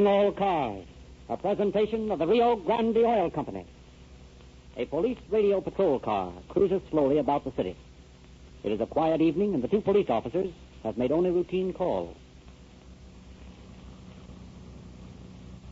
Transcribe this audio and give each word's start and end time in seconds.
Calling 0.00 0.06
all 0.06 0.32
cars. 0.32 0.86
A 1.28 1.36
presentation 1.36 2.10
of 2.10 2.18
the 2.20 2.26
Rio 2.26 2.56
Grande 2.56 2.96
Oil 2.96 3.30
Company. 3.30 3.66
A 4.78 4.86
police 4.86 5.18
radio 5.30 5.60
patrol 5.60 5.98
car 5.98 6.32
cruises 6.48 6.80
slowly 6.90 7.18
about 7.18 7.44
the 7.44 7.52
city. 7.54 7.76
It 8.64 8.72
is 8.72 8.80
a 8.80 8.86
quiet 8.86 9.20
evening, 9.20 9.52
and 9.52 9.62
the 9.62 9.68
two 9.68 9.82
police 9.82 10.08
officers 10.08 10.48
have 10.84 10.96
made 10.96 11.12
only 11.12 11.30
routine 11.30 11.74
calls. 11.74 12.16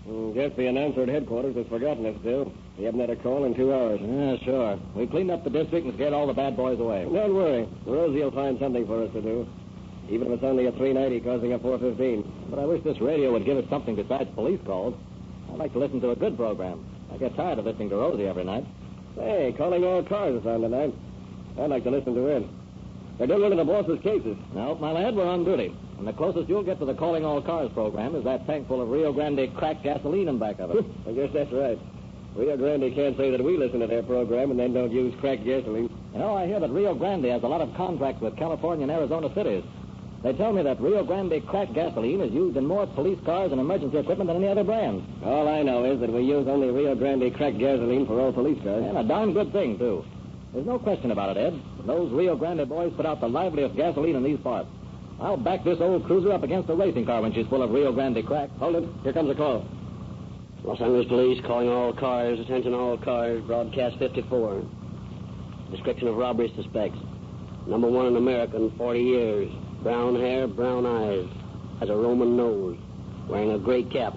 Mm, 0.07 0.35
guess 0.35 0.51
the 0.59 0.67
announcer 0.67 1.05
at 1.05 1.09
headquarters 1.09 1.57
has 1.57 1.67
forgotten 1.69 2.05
us, 2.05 2.17
Bill. 2.23 2.53
We 2.77 2.85
haven't 2.85 3.01
had 3.01 3.11
a 3.11 3.17
call 3.17 3.45
in 3.45 3.55
two 3.55 3.73
hours. 3.73 3.99
Yeah, 4.03 4.37
sure. 4.45 4.79
We 4.95 5.07
cleaned 5.07 5.31
up 5.31 5.43
the 5.43 5.51
district 5.51 5.87
and 5.87 5.95
scared 5.95 6.13
all 6.13 6.27
the 6.27 6.35
bad 6.35 6.55
boys 6.55 6.79
away. 6.79 7.05
Don't 7.05 7.35
worry. 7.35 7.67
Rosie 7.87 8.23
will 8.23 8.31
find 8.33 8.59
something 8.59 8.87
for 8.87 9.05
us 9.05 9.13
to 9.15 9.23
do. 9.23 9.49
Even 10.11 10.29
if 10.29 10.35
it's 10.35 10.45
only 10.45 10.67
a 10.67 10.73
390 10.73 11.21
causing 11.21 11.53
a 11.53 11.59
415. 11.59 12.49
But 12.51 12.59
I 12.59 12.65
wish 12.65 12.83
this 12.83 13.01
radio 13.01 13.33
would 13.33 13.45
give 13.45 13.59
us 13.59 13.65
something 13.69 13.95
besides 13.95 14.31
police 14.35 14.61
calls. 14.65 14.95
I'd 15.53 15.59
like 15.59 15.73
to 15.73 15.79
listen 15.79 16.01
to 16.01 16.11
a 16.11 16.17
good 16.17 16.37
program. 16.37 16.85
I 17.13 17.17
get 17.17 17.37
tired 17.37 17.59
of 17.59 17.65
listening 17.67 17.91
to 17.91 17.97
Rosie 17.97 18.27
every 18.27 18.45
night. 18.45 18.65
Hey, 19.15 19.55
calling 19.57 19.85
all 19.85 20.03
cars 20.03 20.41
is 20.41 20.47
on 20.47 20.61
tonight. 20.61 20.95
I'd 21.61 21.71
like 21.71 21.85
to 21.85 21.91
listen 21.91 22.15
to 22.15 22.27
it. 22.27 22.47
They're 23.19 23.27
doing 23.27 23.43
one 23.43 23.53
of 23.53 23.59
the 23.59 23.65
boss's 23.65 24.01
cases. 24.03 24.37
No, 24.55 24.77
my 24.77 24.93
lad, 24.93 25.17
we're 25.17 25.27
on 25.27 25.45
duty. 25.45 25.75
And 25.99 26.07
the 26.07 26.13
closest 26.13 26.49
you'll 26.49 26.63
get 26.63 26.79
to 26.79 26.85
the 26.85 26.95
Calling 26.95 27.25
All 27.25 27.43
Cars 27.43 27.71
program 27.75 28.15
is 28.15 28.23
that 28.25 28.47
tank 28.47 28.69
full 28.69 28.81
of 28.81 28.89
Rio 28.89 29.13
Grande 29.13 29.53
cracked 29.57 29.83
gasoline 29.83 30.29
in 30.29 30.39
back 30.39 30.61
of 30.61 30.71
it. 30.71 30.85
I 31.09 31.13
guess 31.13 31.31
that's 31.35 31.53
right. 31.53 31.79
Rio 32.37 32.57
Grande 32.57 32.95
can't 32.95 33.17
say 33.17 33.33
that 33.33 33.43
we 33.43 33.57
listen 33.57 33.81
to 33.81 33.89
their 33.89 34.05
program 34.05 34.53
and 34.53 34.61
then 34.61 34.73
don't 34.73 34.93
use 34.93 35.13
cracked 35.19 35.45
gasoline. 35.45 35.91
You 36.13 36.19
know, 36.21 36.37
I 36.37 36.47
hear 36.47 36.61
that 36.61 36.71
Rio 36.71 36.95
Grande 36.95 37.25
has 37.25 37.43
a 37.43 37.49
lot 37.49 37.61
of 37.61 37.75
contracts 37.75 38.23
with 38.23 38.37
California 38.37 38.85
and 38.85 38.93
Arizona 38.93 39.29
cities. 39.35 39.65
They 40.23 40.33
tell 40.33 40.53
me 40.53 40.63
that 40.63 40.81
Rio 40.81 41.05
Grande 41.05 41.41
cracked 41.47 41.75
gasoline 41.75 42.21
is 42.21 42.33
used 42.33 42.57
in 42.57 42.67
more 42.67 42.87
police 42.87 43.19
cars 43.25 43.53
and 43.53 43.61
emergency 43.61 43.99
equipment 43.99 44.29
than 44.29 44.37
any 44.39 44.49
other 44.49 44.65
brand. 44.65 45.07
All 45.25 45.47
I 45.47 45.63
know 45.63 45.85
is 45.85 46.01
that 46.01 46.13
we 46.13 46.23
use 46.23 46.49
only 46.49 46.71
Rio 46.71 46.97
Grande 46.97 47.33
cracked 47.35 47.59
gasoline 47.59 48.05
for 48.05 48.21
all 48.21 48.33
police 48.33 48.61
cars. 48.65 48.85
And 48.85 48.99
a 48.99 49.05
darn 49.05 49.33
good 49.33 49.53
thing, 49.53 49.79
too. 49.79 50.05
There's 50.53 50.67
no 50.67 50.79
question 50.79 51.13
about 51.13 51.37
it, 51.37 51.41
Ed. 51.41 51.63
Those 51.87 52.11
Rio 52.11 52.35
Grande 52.35 52.69
boys 52.69 52.93
put 52.97 53.07
out 53.07 53.21
the 53.21 53.29
liveliest 53.29 53.77
gasoline 53.77 54.17
in 54.17 54.25
these 54.25 54.41
parts. 54.41 54.69
I'll 55.21 55.37
back 55.37 55.63
this 55.63 55.79
old 55.81 56.05
cruiser 56.07 56.33
up 56.33 56.43
against 56.43 56.69
a 56.69 56.75
racing 56.75 57.07
car 57.07 57.23
when 57.23 57.33
she's 57.33 57.47
full 57.47 57.63
of 57.63 57.71
Rio 57.71 57.93
Grande 57.93 58.25
crack. 58.27 58.51
Hold 58.59 58.77
it. 58.77 58.89
Here 59.05 59.13
comes 59.13 59.31
a 59.31 59.35
call. 59.35 59.65
Los 60.65 60.81
Angeles 60.81 61.07
Police 61.07 61.41
calling 61.47 61.69
all 61.69 61.93
cars. 61.93 62.41
Attention 62.41 62.75
all 62.75 62.99
cars. 62.99 63.41
Broadcast 63.47 63.99
54. 63.99 64.65
Description 65.71 66.09
of 66.09 66.17
robbery 66.17 66.53
suspects. 66.57 66.99
Number 67.69 67.89
one 67.89 68.07
in 68.07 68.17
America 68.17 68.57
in 68.57 68.71
40 68.77 69.01
years. 69.01 69.51
Brown 69.83 70.17
hair, 70.17 70.47
brown 70.49 70.87
eyes. 70.87 71.27
Has 71.81 71.89
a 71.89 71.97
Roman 71.97 72.37
nose. 72.37 72.77
Wearing 73.29 73.53
a 73.53 73.59
gray 73.59 73.85
cap. 73.85 74.15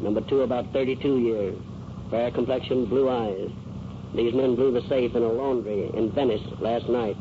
Number 0.00 0.20
two 0.22 0.40
about 0.42 0.72
32 0.72 1.18
years. 1.18 1.58
Fair 2.10 2.30
complexion, 2.30 2.86
blue 2.86 3.08
eyes. 3.08 3.48
These 4.14 4.34
men 4.34 4.56
blew 4.56 4.72
the 4.72 4.86
safe 4.88 5.14
in 5.14 5.22
a 5.22 5.28
laundry 5.28 5.90
in 5.94 6.10
Venice 6.12 6.42
last 6.58 6.88
night. 6.88 7.16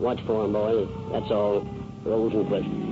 Watch 0.00 0.20
for 0.26 0.44
'em, 0.44 0.52
boys. 0.52 0.88
That's 1.10 1.30
all. 1.30 1.66
Rosenquist. 2.06 2.91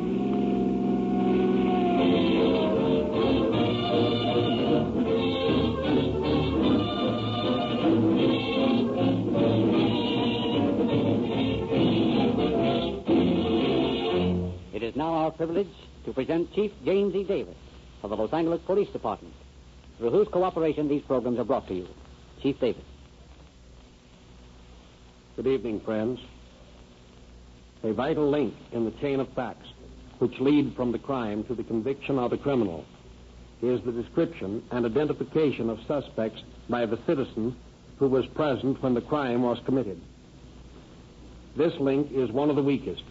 Privilege 15.40 15.72
to 16.04 16.12
present 16.12 16.52
Chief 16.52 16.70
James 16.84 17.14
E. 17.14 17.24
Davis 17.24 17.56
of 18.02 18.10
the 18.10 18.16
Los 18.16 18.30
Angeles 18.30 18.60
Police 18.66 18.90
Department, 18.90 19.32
through 19.96 20.10
whose 20.10 20.28
cooperation 20.28 20.86
these 20.86 21.00
programs 21.06 21.38
are 21.38 21.44
brought 21.44 21.66
to 21.68 21.72
you. 21.72 21.88
Chief 22.42 22.60
Davis. 22.60 22.84
Good 25.36 25.46
evening, 25.46 25.80
friends. 25.80 26.20
A 27.84 27.94
vital 27.94 28.30
link 28.30 28.52
in 28.72 28.84
the 28.84 28.90
chain 29.00 29.18
of 29.18 29.32
facts 29.32 29.66
which 30.18 30.38
lead 30.40 30.76
from 30.76 30.92
the 30.92 30.98
crime 30.98 31.42
to 31.44 31.54
the 31.54 31.64
conviction 31.64 32.18
of 32.18 32.32
the 32.32 32.36
criminal 32.36 32.84
is 33.62 33.80
the 33.86 33.92
description 33.92 34.62
and 34.72 34.84
identification 34.84 35.70
of 35.70 35.78
suspects 35.88 36.42
by 36.68 36.84
the 36.84 36.98
citizen 37.06 37.56
who 37.96 38.08
was 38.08 38.26
present 38.34 38.82
when 38.82 38.92
the 38.92 39.00
crime 39.00 39.40
was 39.40 39.58
committed. 39.64 39.98
This 41.56 41.72
link 41.80 42.08
is 42.12 42.30
one 42.30 42.50
of 42.50 42.56
the 42.56 42.62
weakest. 42.62 43.04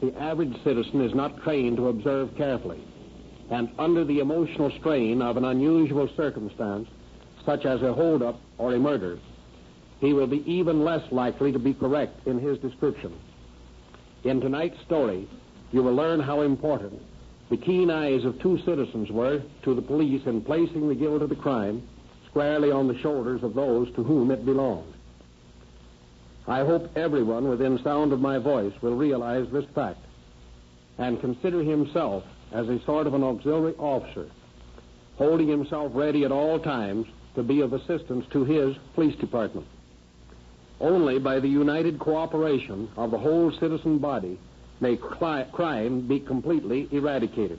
The 0.00 0.14
average 0.20 0.54
citizen 0.62 1.00
is 1.00 1.14
not 1.14 1.42
trained 1.42 1.78
to 1.78 1.88
observe 1.88 2.36
carefully, 2.36 2.80
and 3.50 3.70
under 3.78 4.04
the 4.04 4.20
emotional 4.20 4.70
strain 4.78 5.22
of 5.22 5.36
an 5.36 5.44
unusual 5.44 6.08
circumstance, 6.16 6.88
such 7.44 7.64
as 7.64 7.80
a 7.82 7.94
holdup 7.94 8.38
or 8.58 8.74
a 8.74 8.78
murder, 8.78 9.18
he 10.00 10.12
will 10.12 10.26
be 10.26 10.44
even 10.50 10.84
less 10.84 11.10
likely 11.10 11.52
to 11.52 11.58
be 11.58 11.72
correct 11.72 12.26
in 12.26 12.38
his 12.38 12.58
description. 12.58 13.14
In 14.24 14.40
tonight's 14.40 14.80
story, 14.84 15.28
you 15.72 15.82
will 15.82 15.94
learn 15.94 16.20
how 16.20 16.42
important 16.42 17.00
the 17.48 17.56
keen 17.56 17.90
eyes 17.90 18.24
of 18.24 18.38
two 18.40 18.58
citizens 18.64 19.10
were 19.10 19.42
to 19.62 19.74
the 19.74 19.82
police 19.82 20.26
in 20.26 20.42
placing 20.42 20.88
the 20.88 20.94
guilt 20.94 21.22
of 21.22 21.28
the 21.28 21.36
crime 21.36 21.82
squarely 22.28 22.70
on 22.70 22.88
the 22.88 22.98
shoulders 22.98 23.42
of 23.42 23.54
those 23.54 23.88
to 23.94 24.02
whom 24.02 24.30
it 24.30 24.44
belonged. 24.44 24.92
I 26.48 26.64
hope 26.64 26.96
everyone 26.96 27.48
within 27.48 27.82
sound 27.82 28.12
of 28.12 28.20
my 28.20 28.38
voice 28.38 28.72
will 28.80 28.96
realize 28.96 29.46
this 29.50 29.64
fact 29.74 29.98
and 30.98 31.20
consider 31.20 31.62
himself 31.62 32.24
as 32.52 32.68
a 32.68 32.82
sort 32.84 33.06
of 33.06 33.14
an 33.14 33.24
auxiliary 33.24 33.74
officer, 33.78 34.28
holding 35.16 35.48
himself 35.48 35.90
ready 35.94 36.24
at 36.24 36.32
all 36.32 36.60
times 36.60 37.06
to 37.34 37.42
be 37.42 37.60
of 37.60 37.72
assistance 37.72 38.24
to 38.30 38.44
his 38.44 38.76
police 38.94 39.16
department. 39.16 39.66
Only 40.80 41.18
by 41.18 41.40
the 41.40 41.48
united 41.48 41.98
cooperation 41.98 42.88
of 42.96 43.10
the 43.10 43.18
whole 43.18 43.50
citizen 43.58 43.98
body 43.98 44.38
may 44.80 44.96
crime 44.96 46.06
be 46.06 46.20
completely 46.20 46.88
eradicated. 46.92 47.58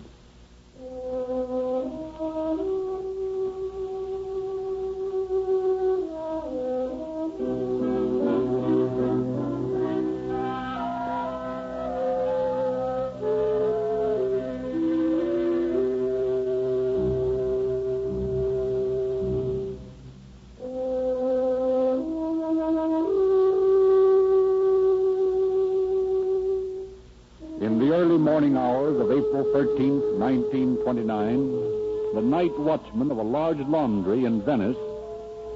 The 27.88 27.94
early 27.94 28.18
morning 28.18 28.58
hours 28.58 29.00
of 29.00 29.10
April 29.10 29.46
13th, 29.56 30.20
1929, 30.20 32.16
the 32.16 32.22
night 32.22 32.52
watchman 32.60 33.10
of 33.10 33.18
a 33.18 33.22
large 33.22 33.60
laundry 33.60 34.26
in 34.26 34.44
Venice 34.44 34.76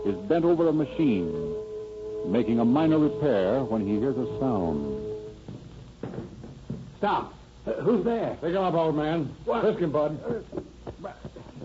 is 0.06 0.16
bent 0.30 0.46
over 0.46 0.70
a 0.70 0.72
machine, 0.72 1.53
making 2.28 2.59
a 2.59 2.64
minor 2.64 3.00
repair 3.00 3.66
when 3.66 3.86
he 3.86 4.00
hears 4.00 4.16
a 4.16 4.40
sound. 4.40 5.28
Stop. 7.00 7.34
Uh, 7.68 7.74
who's 7.81 8.06
there? 8.06 8.38
Pick 8.40 8.52
him 8.52 8.64
up, 8.64 8.75
old 8.75 8.96
man. 8.96 9.36
What? 9.44 9.64
Frisk 9.64 9.80
him, 9.80 9.91
bud. 9.91 10.18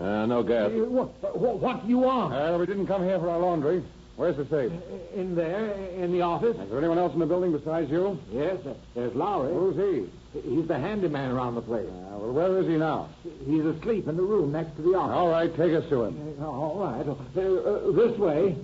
Uh, 0.01 0.25
no 0.25 0.43
gas. 0.43 0.69
What, 0.73 1.37
what, 1.37 1.59
what 1.59 1.83
do 1.83 1.87
you 1.87 1.99
want? 1.99 2.33
Uh, 2.33 2.57
we 2.59 2.65
didn't 2.65 2.87
come 2.87 3.03
here 3.03 3.19
for 3.19 3.29
our 3.29 3.39
laundry. 3.39 3.85
Where's 4.17 4.35
the 4.35 4.45
safe? 4.47 4.71
in 5.15 5.33
there, 5.33 5.71
in 5.95 6.11
the 6.11 6.21
office? 6.21 6.57
Is 6.57 6.69
there 6.69 6.79
anyone 6.79 6.97
else 6.97 7.13
in 7.13 7.19
the 7.19 7.25
building 7.25 7.53
besides 7.53 7.89
you? 7.89 8.19
Yes, 8.31 8.57
uh, 8.65 8.73
there's 8.95 9.15
Lowry. 9.15 9.53
Who's 9.53 9.75
he? 9.75 10.09
He's 10.33 10.67
the 10.67 10.77
handyman 10.77 11.31
around 11.31 11.55
the 11.55 11.61
place. 11.61 11.87
Uh, 11.87 12.17
well, 12.19 12.31
where 12.33 12.59
is 12.59 12.67
he 12.67 12.75
now? 12.77 13.09
He's 13.45 13.65
asleep 13.65 14.07
in 14.07 14.17
the 14.17 14.21
room 14.23 14.51
next 14.51 14.75
to 14.75 14.81
the 14.81 14.93
office. 14.95 15.15
All 15.15 15.29
right, 15.29 15.49
take 15.55 15.73
us 15.73 15.87
to 15.89 16.03
him. 16.03 16.35
Uh, 16.39 16.45
all 16.45 16.79
right. 16.79 17.07
Uh, 17.07 17.41
uh, 17.41 17.91
this 17.93 18.17
way. 18.19 18.55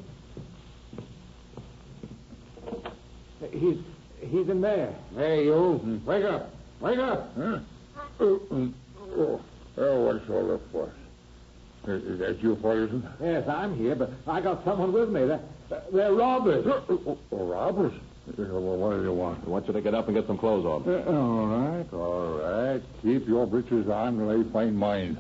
Uh, 3.42 3.48
He's 3.52 3.78
he's 4.22 4.48
in 4.50 4.62
there. 4.62 4.94
Hey, 5.16 5.46
you. 5.46 6.02
Wake 6.06 6.24
up. 6.26 6.54
Wake 6.80 7.00
up. 7.00 7.32
Huh? 7.36 7.60
Oh, 8.20 8.42
oh, 8.52 9.42
oh, 9.78 10.02
what's 10.06 10.30
all 10.30 10.48
the 10.48 10.60
fuss? 10.72 10.90
Is, 11.88 12.04
is 12.04 12.20
that 12.20 12.42
you, 12.42 12.56
Ferguson? 12.62 13.08
Yes, 13.22 13.48
I'm 13.48 13.76
here, 13.78 13.96
but 13.96 14.12
I 14.28 14.40
got 14.40 14.64
someone 14.64 14.94
with 14.94 15.10
me. 15.10 15.26
They're, 15.26 15.42
they're 15.92 16.14
robbers. 16.14 16.66
Oh, 16.68 17.18
oh, 17.32 17.46
robbers? 17.46 17.94
Well, 18.38 18.78
what 18.78 18.96
do 18.96 19.04
you 19.04 19.14
want? 19.14 19.44
I 19.46 19.50
want 19.50 19.68
you 19.68 19.74
to 19.74 19.82
get 19.82 19.94
up 19.94 20.08
and 20.08 20.16
get 20.16 20.28
some 20.28 20.38
clothes 20.38 20.66
on. 20.66 20.88
Uh, 20.88 21.12
all 21.12 21.48
right, 21.48 21.94
all 21.94 22.40
right. 22.40 22.82
Keep 23.02 23.28
your 23.28 23.46
breeches 23.46 23.90
on 23.90 24.18
till 24.18 24.30
I 24.30 24.52
find 24.52 24.78
mine. 24.78 25.20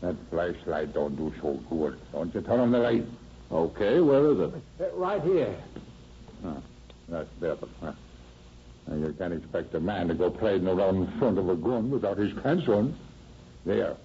That 0.00 0.16
flashlight 0.30 0.92
don't 0.92 1.16
do 1.16 1.32
so 1.40 1.60
good. 1.70 1.98
Don't 2.12 2.34
you 2.34 2.40
turn 2.42 2.60
on 2.60 2.72
the 2.72 2.78
light? 2.78 3.04
Okay, 3.52 4.00
where 4.00 4.32
is 4.32 4.40
it? 4.40 4.54
Uh, 4.80 4.96
right 4.96 5.22
here. 5.22 5.56
Huh. 6.42 6.54
That's 7.08 7.28
better. 7.40 7.68
Huh. 7.80 7.92
Now, 8.88 8.96
you 8.96 9.14
can't 9.16 9.32
expect 9.32 9.74
a 9.74 9.80
man 9.80 10.08
to 10.08 10.14
go 10.14 10.30
parading 10.30 10.68
around 10.68 10.96
in 10.96 11.18
front 11.18 11.38
of 11.38 11.48
a 11.48 11.54
gun 11.54 11.90
without 11.90 12.18
his 12.18 12.32
pants 12.42 12.68
on. 12.68 12.98
There. 13.64 13.96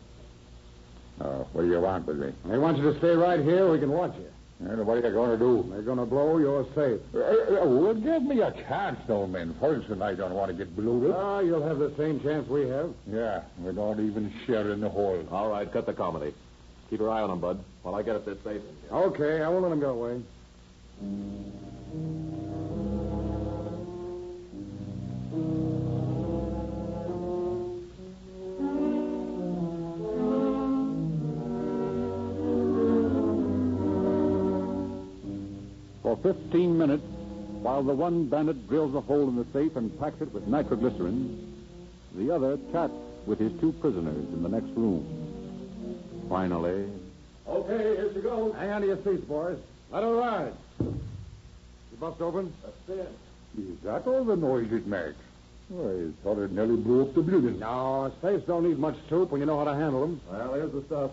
Oh, 1.19 1.47
what 1.51 1.63
do 1.63 1.67
you 1.67 1.81
want 1.81 2.05
with 2.05 2.17
me? 2.17 2.31
I 2.49 2.57
want 2.57 2.77
you 2.77 2.83
to 2.93 2.97
stay 2.99 3.09
right 3.09 3.41
here. 3.41 3.69
We 3.69 3.79
can 3.79 3.91
watch 3.91 4.13
you. 4.15 4.27
And 4.59 4.85
what 4.85 4.97
are 4.97 5.07
you 5.07 5.13
going 5.13 5.31
to 5.31 5.37
do? 5.37 5.65
They're 5.69 5.81
going 5.81 5.99
to 5.99 6.05
blow 6.05 6.37
your 6.37 6.65
safe. 6.75 6.99
Uh, 7.15 7.19
uh, 7.19 7.65
well, 7.65 7.93
give 7.93 8.23
me 8.23 8.41
a 8.41 8.51
chance, 8.67 8.99
old 9.09 9.31
man. 9.31 9.55
First, 9.59 9.87
and 9.87 10.03
I 10.03 10.15
don't 10.15 10.33
want 10.33 10.51
to 10.51 10.57
get 10.57 10.75
bloated. 10.75 11.11
Ah, 11.15 11.39
you'll 11.39 11.65
have 11.65 11.79
the 11.79 11.93
same 11.97 12.19
chance 12.19 12.47
we 12.49 12.67
have. 12.67 12.93
Yeah, 13.09 13.43
we 13.59 13.71
don't 13.73 14.05
even 14.05 14.33
share 14.45 14.69
in 14.71 14.81
the 14.81 14.89
hole. 14.89 15.25
All 15.31 15.49
right, 15.49 15.71
cut 15.71 15.85
the 15.85 15.93
comedy. 15.93 16.33
Keep 16.89 16.99
your 16.99 17.09
eye 17.09 17.21
on 17.21 17.29
him, 17.29 17.39
Bud, 17.39 17.63
while 17.83 17.95
I 17.95 18.03
get 18.03 18.15
at 18.17 18.25
this 18.25 18.37
safe. 18.43 18.61
Okay, 18.91 19.41
I 19.41 19.47
won't 19.47 19.63
let 19.63 19.69
them 19.69 19.79
get 19.79 19.89
away. 19.89 20.21
For 36.09 36.17
15 36.33 36.75
minutes, 36.75 37.03
while 37.61 37.83
the 37.83 37.93
one 37.93 38.25
bandit 38.25 38.67
drills 38.67 38.95
a 38.95 39.01
hole 39.01 39.29
in 39.29 39.35
the 39.35 39.45
safe 39.53 39.75
and 39.75 39.95
packs 39.99 40.19
it 40.21 40.33
with 40.33 40.47
nitroglycerin, 40.47 41.53
the 42.15 42.33
other 42.33 42.57
chats 42.71 42.93
with 43.27 43.37
his 43.37 43.51
two 43.61 43.73
prisoners 43.73 44.25
in 44.33 44.41
the 44.41 44.49
next 44.49 44.71
room. 44.75 45.05
Finally, 46.27 46.89
Okay, 47.47 47.77
here 47.95 48.11
she 48.11 48.21
goes. 48.21 48.55
Hang 48.55 48.71
on 48.71 48.81
to 48.81 48.87
your 48.87 48.97
seats, 49.03 49.23
boys. 49.25 49.59
Let 49.91 50.01
her 50.01 50.15
ride. 50.15 50.53
You 50.79 50.99
bust 51.99 52.19
open? 52.21 52.53
That's 52.63 52.99
it. 52.99 53.11
is 53.59 53.79
that 53.83 54.07
all 54.07 54.23
the 54.23 54.35
noise 54.35 54.71
it 54.71 54.87
makes? 54.87 55.13
Well, 55.69 56.07
I 56.09 56.23
thought 56.23 56.39
it 56.39 56.51
nearly 56.51 56.77
blew 56.77 57.03
up 57.03 57.13
the 57.13 57.21
building. 57.21 57.59
No, 57.59 58.11
safes 58.23 58.47
don't 58.47 58.67
need 58.67 58.79
much 58.79 58.95
soup 59.09 59.29
when 59.29 59.41
you 59.41 59.45
know 59.45 59.59
how 59.59 59.71
to 59.71 59.75
handle 59.75 60.01
them. 60.01 60.21
Well, 60.31 60.55
here's 60.55 60.71
the 60.71 60.83
stuff. 60.85 61.11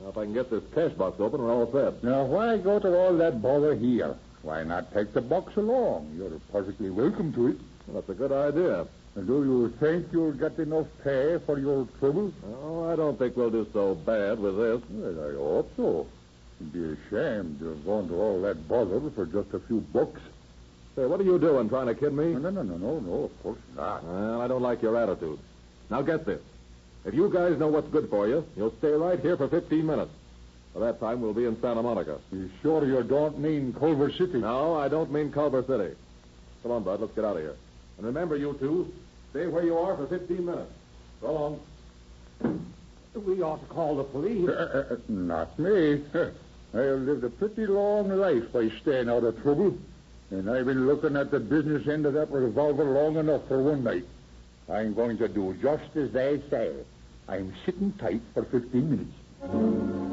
Now, 0.00 0.08
if 0.08 0.18
I 0.18 0.24
can 0.24 0.34
get 0.34 0.50
this 0.50 0.64
cash 0.74 0.90
box 0.94 1.20
open, 1.20 1.40
we're 1.40 1.52
all 1.52 1.70
set. 1.70 2.02
Now, 2.02 2.24
why 2.24 2.56
go 2.56 2.80
to 2.80 2.96
all 2.98 3.16
that 3.18 3.40
bother 3.40 3.76
here? 3.76 4.16
Why 4.42 4.64
not 4.64 4.92
take 4.92 5.12
the 5.12 5.20
box 5.20 5.56
along? 5.56 6.14
You're 6.16 6.38
perfectly 6.50 6.90
welcome 6.90 7.32
to 7.34 7.48
it. 7.48 7.56
Well, 7.86 8.00
that's 8.00 8.08
a 8.08 8.14
good 8.14 8.32
idea. 8.32 8.86
And 9.14 9.26
do 9.26 9.44
you 9.44 9.72
think 9.78 10.06
you'll 10.10 10.32
get 10.32 10.58
enough 10.58 10.86
pay 11.04 11.38
for 11.46 11.58
your 11.58 11.86
trouble? 11.98 12.32
Oh, 12.46 12.90
I 12.90 12.96
don't 12.96 13.18
think 13.18 13.36
we'll 13.36 13.50
do 13.50 13.66
so 13.72 13.94
bad 13.94 14.38
with 14.40 14.56
this. 14.56 14.82
Well, 14.90 15.30
I 15.30 15.34
hope 15.34 15.70
so. 15.76 16.06
It'd 16.60 16.72
be 16.72 16.84
a 16.84 16.96
shame 17.10 17.56
to 17.60 17.68
have 17.70 17.84
gone 17.84 18.08
to 18.08 18.14
all 18.14 18.40
that 18.42 18.68
bother 18.68 19.00
for 19.10 19.26
just 19.26 19.52
a 19.54 19.60
few 19.60 19.80
bucks. 19.80 20.20
Say, 20.96 21.06
what 21.06 21.20
are 21.20 21.24
you 21.24 21.38
doing, 21.38 21.68
trying 21.68 21.86
to 21.86 21.94
kid 21.94 22.12
me? 22.12 22.32
No, 22.32 22.50
no, 22.50 22.62
no, 22.62 22.76
no, 22.76 23.00
no, 23.00 23.24
of 23.24 23.42
course 23.42 23.58
not. 23.76 24.04
Well, 24.04 24.40
I 24.40 24.48
don't 24.48 24.62
like 24.62 24.82
your 24.82 24.96
attitude. 24.96 25.38
Now, 25.90 26.02
get 26.02 26.26
this. 26.26 26.40
If 27.04 27.14
you 27.14 27.30
guys 27.30 27.58
know 27.58 27.68
what's 27.68 27.88
good 27.88 28.08
for 28.08 28.28
you, 28.28 28.44
you'll 28.56 28.74
stay 28.78 28.92
right 28.92 29.18
here 29.18 29.36
for 29.36 29.48
15 29.48 29.84
minutes. 29.84 30.10
By 30.74 30.80
that 30.80 31.00
time, 31.00 31.20
we'll 31.20 31.34
be 31.34 31.44
in 31.44 31.60
Santa 31.60 31.82
Monica. 31.82 32.18
You 32.30 32.50
sure 32.62 32.86
you 32.86 33.02
don't 33.02 33.38
mean 33.38 33.74
Culver 33.78 34.10
City? 34.10 34.38
No, 34.38 34.74
I 34.74 34.88
don't 34.88 35.12
mean 35.12 35.30
Culver 35.30 35.62
City. 35.64 35.94
Come 36.62 36.72
on, 36.72 36.82
Bud, 36.82 37.00
let's 37.00 37.14
get 37.14 37.24
out 37.24 37.36
of 37.36 37.42
here. 37.42 37.56
And 37.98 38.06
remember, 38.06 38.36
you 38.36 38.56
two, 38.58 38.90
stay 39.30 39.46
where 39.46 39.64
you 39.64 39.76
are 39.76 39.96
for 39.96 40.06
15 40.06 40.44
minutes. 40.44 40.72
So 41.20 41.32
long. 41.32 41.60
We 43.14 43.42
ought 43.42 43.60
to 43.60 43.66
call 43.66 43.96
the 43.96 44.04
police. 44.04 44.48
Uh, 44.48 44.86
uh, 44.92 44.96
not 45.08 45.58
me. 45.58 46.02
I've 46.74 47.00
lived 47.00 47.24
a 47.24 47.30
pretty 47.30 47.66
long 47.66 48.08
life 48.08 48.50
by 48.52 48.70
staying 48.80 49.10
out 49.10 49.24
of 49.24 49.40
trouble. 49.42 49.76
And 50.30 50.48
I've 50.48 50.64
been 50.64 50.86
looking 50.86 51.16
at 51.16 51.30
the 51.30 51.38
business 51.38 51.86
end 51.86 52.06
of 52.06 52.14
that 52.14 52.30
revolver 52.30 52.84
long 52.84 53.16
enough 53.16 53.46
for 53.48 53.62
one 53.62 53.84
night. 53.84 54.04
I'm 54.70 54.94
going 54.94 55.18
to 55.18 55.28
do 55.28 55.54
just 55.60 55.94
as 55.94 56.10
they 56.12 56.40
say. 56.48 56.72
I'm 57.28 57.52
sitting 57.66 57.92
tight 57.98 58.22
for 58.32 58.44
15 58.44 58.90
minutes. 58.90 60.11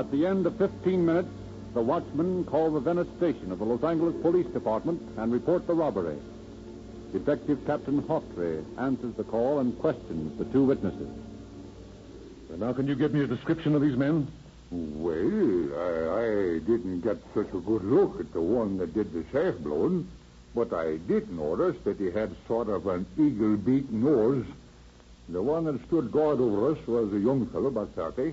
At 0.00 0.10
the 0.10 0.24
end 0.24 0.46
of 0.46 0.56
15 0.56 1.04
minutes, 1.04 1.28
the 1.74 1.82
watchman 1.82 2.44
called 2.44 2.72
the 2.74 2.80
Venice 2.80 3.06
station 3.18 3.52
of 3.52 3.58
the 3.58 3.66
Los 3.66 3.84
Angeles 3.84 4.14
Police 4.22 4.46
Department 4.46 4.98
and 5.18 5.30
report 5.30 5.66
the 5.66 5.74
robbery. 5.74 6.16
Detective 7.12 7.58
Captain 7.66 8.00
Hawtrey 8.04 8.64
answers 8.78 9.14
the 9.16 9.24
call 9.24 9.58
and 9.58 9.78
questions 9.78 10.38
the 10.38 10.46
two 10.46 10.64
witnesses. 10.64 11.10
Now, 12.56 12.72
can 12.72 12.86
you 12.86 12.94
give 12.94 13.12
me 13.12 13.20
a 13.20 13.26
description 13.26 13.74
of 13.74 13.82
these 13.82 13.94
men? 13.94 14.26
Well, 14.70 15.12
I, 15.78 16.22
I 16.22 16.58
didn't 16.60 17.02
get 17.02 17.18
such 17.34 17.52
a 17.52 17.58
good 17.60 17.84
look 17.84 18.20
at 18.20 18.32
the 18.32 18.40
one 18.40 18.78
that 18.78 18.94
did 18.94 19.12
the 19.12 19.24
safe 19.30 19.62
blowing, 19.62 20.08
but 20.54 20.72
I 20.72 20.96
did 20.96 21.30
notice 21.30 21.76
that 21.84 21.98
he 21.98 22.10
had 22.10 22.34
sort 22.48 22.70
of 22.70 22.86
an 22.86 23.04
eagle 23.18 23.58
beak 23.58 23.90
nose. 23.90 24.46
The 25.28 25.42
one 25.42 25.66
that 25.66 25.86
stood 25.88 26.10
guard 26.10 26.40
over 26.40 26.72
us 26.72 26.86
was 26.86 27.12
a 27.12 27.18
young 27.18 27.44
fellow, 27.48 27.66
about 27.66 27.90
30, 27.90 28.32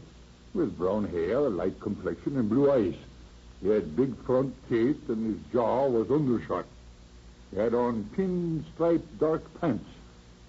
with 0.58 0.78
brown 0.78 1.08
hair, 1.08 1.38
a 1.38 1.50
light 1.50 1.80
complexion, 1.80 2.36
and 2.38 2.50
blue 2.50 2.72
eyes. 2.72 2.96
He 3.62 3.70
had 3.70 3.96
big 3.96 4.16
front 4.26 4.54
teeth, 4.70 5.08
and 5.08 5.36
his 5.36 5.54
jaw 5.54 5.88
was 5.88 6.12
undershot. 6.12 6.66
He 7.52 7.60
had 7.60 7.74
on 7.74 8.10
pin-striped 8.16 9.20
dark 9.20 9.44
pants, 9.62 9.90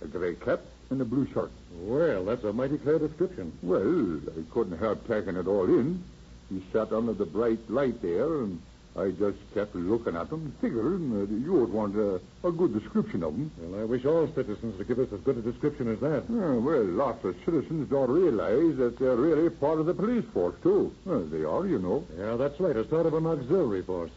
a 0.02 0.06
gray 0.06 0.34
cap, 0.34 0.60
and 0.90 1.00
a 1.00 1.04
blue 1.04 1.26
shirt. 1.32 1.50
Well, 1.82 2.24
that's 2.24 2.44
a 2.44 2.52
mighty 2.52 2.78
clear 2.78 2.98
description. 2.98 3.52
Well, 3.62 4.20
I 4.36 4.42
couldn't 4.52 4.78
help 4.78 5.06
taking 5.06 5.36
it 5.36 5.46
all 5.46 5.66
in. 5.66 6.02
He 6.48 6.62
sat 6.72 6.92
under 6.92 7.12
the 7.12 7.26
bright 7.26 7.70
light 7.70 8.00
there, 8.02 8.38
and 8.38 8.60
I 8.98 9.10
just 9.12 9.38
kept 9.54 9.74
looking 9.74 10.16
at 10.16 10.28
them, 10.28 10.52
figuring 10.60 11.18
that 11.20 11.30
you 11.30 11.52
would 11.52 11.72
want 11.72 11.94
a, 11.96 12.20
a 12.46 12.50
good 12.50 12.74
description 12.78 13.22
of 13.22 13.32
them. 13.32 13.50
Well, 13.58 13.80
I 13.80 13.84
wish 13.84 14.04
all 14.04 14.26
citizens 14.34 14.76
would 14.76 14.88
give 14.88 14.98
us 14.98 15.12
as 15.12 15.20
good 15.20 15.38
a 15.38 15.42
description 15.42 15.92
as 15.92 16.00
that. 16.00 16.24
Yeah, 16.28 16.54
well, 16.54 16.84
lots 16.84 17.24
of 17.24 17.36
citizens 17.44 17.88
don't 17.88 18.10
realize 18.10 18.76
that 18.78 18.98
they're 18.98 19.16
really 19.16 19.50
part 19.50 19.78
of 19.78 19.86
the 19.86 19.94
police 19.94 20.24
force, 20.32 20.56
too. 20.62 20.92
Well, 21.04 21.20
they 21.20 21.44
are, 21.44 21.66
you 21.66 21.78
know. 21.78 22.04
Yeah, 22.18 22.36
that's 22.36 22.58
right. 22.58 22.76
A 22.76 22.88
sort 22.88 23.06
of 23.06 23.14
an 23.14 23.26
auxiliary 23.26 23.82
force. 23.82 24.10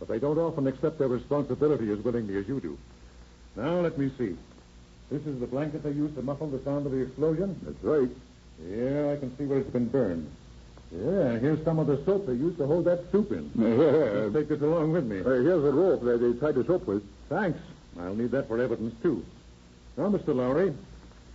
But 0.00 0.08
they 0.08 0.18
don't 0.18 0.38
often 0.38 0.66
accept 0.66 0.98
their 0.98 1.08
responsibility 1.08 1.90
as 1.92 1.98
willingly 1.98 2.36
as 2.36 2.48
you 2.48 2.60
do. 2.60 2.76
Now, 3.56 3.80
let 3.80 3.96
me 3.96 4.10
see. 4.18 4.36
This 5.10 5.24
is 5.26 5.38
the 5.38 5.46
blanket 5.46 5.84
they 5.84 5.92
used 5.92 6.16
to 6.16 6.22
muffle 6.22 6.48
the 6.48 6.62
sound 6.64 6.86
of 6.86 6.92
the 6.92 7.02
explosion? 7.02 7.60
That's 7.62 7.84
right. 7.84 8.10
Yeah, 8.66 9.12
I 9.12 9.16
can 9.16 9.36
see 9.36 9.44
where 9.44 9.58
it's 9.58 9.70
been 9.70 9.88
burned. 9.88 10.30
Yeah, 10.96 11.38
here's 11.38 11.62
some 11.64 11.78
of 11.78 11.86
the 11.86 12.02
soap 12.04 12.26
they 12.26 12.34
used 12.34 12.58
to 12.58 12.66
hold 12.66 12.84
that 12.84 13.10
soup 13.10 13.32
in. 13.32 13.50
Uh, 13.64 14.24
Just 14.30 14.34
take 14.34 14.48
this 14.48 14.62
along 14.62 14.92
with 14.92 15.04
me. 15.04 15.16
here's 15.16 15.44
the 15.62 15.72
rope 15.72 16.02
that 16.04 16.18
they 16.20 16.32
tied 16.38 16.56
us 16.58 16.70
up 16.70 16.86
with. 16.86 17.02
Thanks. 17.28 17.58
I'll 17.98 18.14
need 18.14 18.30
that 18.30 18.48
for 18.48 18.60
evidence, 18.60 18.94
too. 19.02 19.24
Now, 19.96 20.08
Mr. 20.08 20.34
Lowry, 20.34 20.72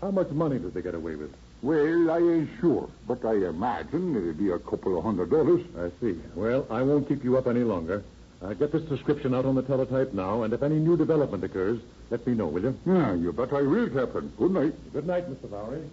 how 0.01 0.11
much 0.11 0.29
money 0.29 0.59
did 0.59 0.73
they 0.73 0.81
get 0.81 0.95
away 0.95 1.15
with? 1.15 1.33
Well, 1.61 2.09
I 2.11 2.17
ain't 2.19 2.49
sure, 2.61 2.89
but 3.07 3.23
I 3.25 3.33
imagine 3.47 4.15
it'd 4.15 4.37
be 4.37 4.49
a 4.51 4.59
couple 4.59 4.97
of 4.97 5.03
hundred 5.03 5.29
dollars. 5.29 5.61
I 5.77 5.89
see. 5.99 6.17
Well, 6.35 6.65
I 6.69 6.81
won't 6.83 7.07
keep 7.09 7.23
you 7.23 7.37
up 7.37 7.47
any 7.47 7.63
longer. 7.65 8.03
I'll 8.41 8.55
get 8.55 8.71
this 8.71 8.83
description 8.83 9.33
out 9.35 9.45
on 9.45 9.55
the 9.55 9.61
teletype 9.63 10.13
now, 10.13 10.43
and 10.43 10.53
if 10.53 10.63
any 10.63 10.79
new 10.79 10.95
development 10.95 11.43
occurs, 11.43 11.79
let 12.09 12.25
me 12.25 12.33
know, 12.33 12.47
will 12.47 12.61
you? 12.63 12.77
Yeah, 12.85 13.13
you 13.13 13.33
bet 13.33 13.51
I 13.51 13.61
will, 13.63 13.89
Captain. 13.89 14.31
Good 14.37 14.51
night. 14.51 14.93
Good 14.93 15.05
night, 15.05 15.25
Mr. 15.29 15.51
Lowry. 15.51 15.83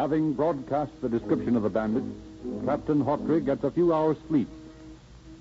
Having 0.00 0.32
broadcast 0.32 0.92
the 1.02 1.10
description 1.10 1.56
of 1.56 1.62
the 1.62 1.68
bandit, 1.68 2.02
Captain 2.64 3.04
Hawtrey 3.04 3.44
gets 3.44 3.62
a 3.64 3.70
few 3.70 3.92
hours' 3.92 4.16
sleep. 4.28 4.48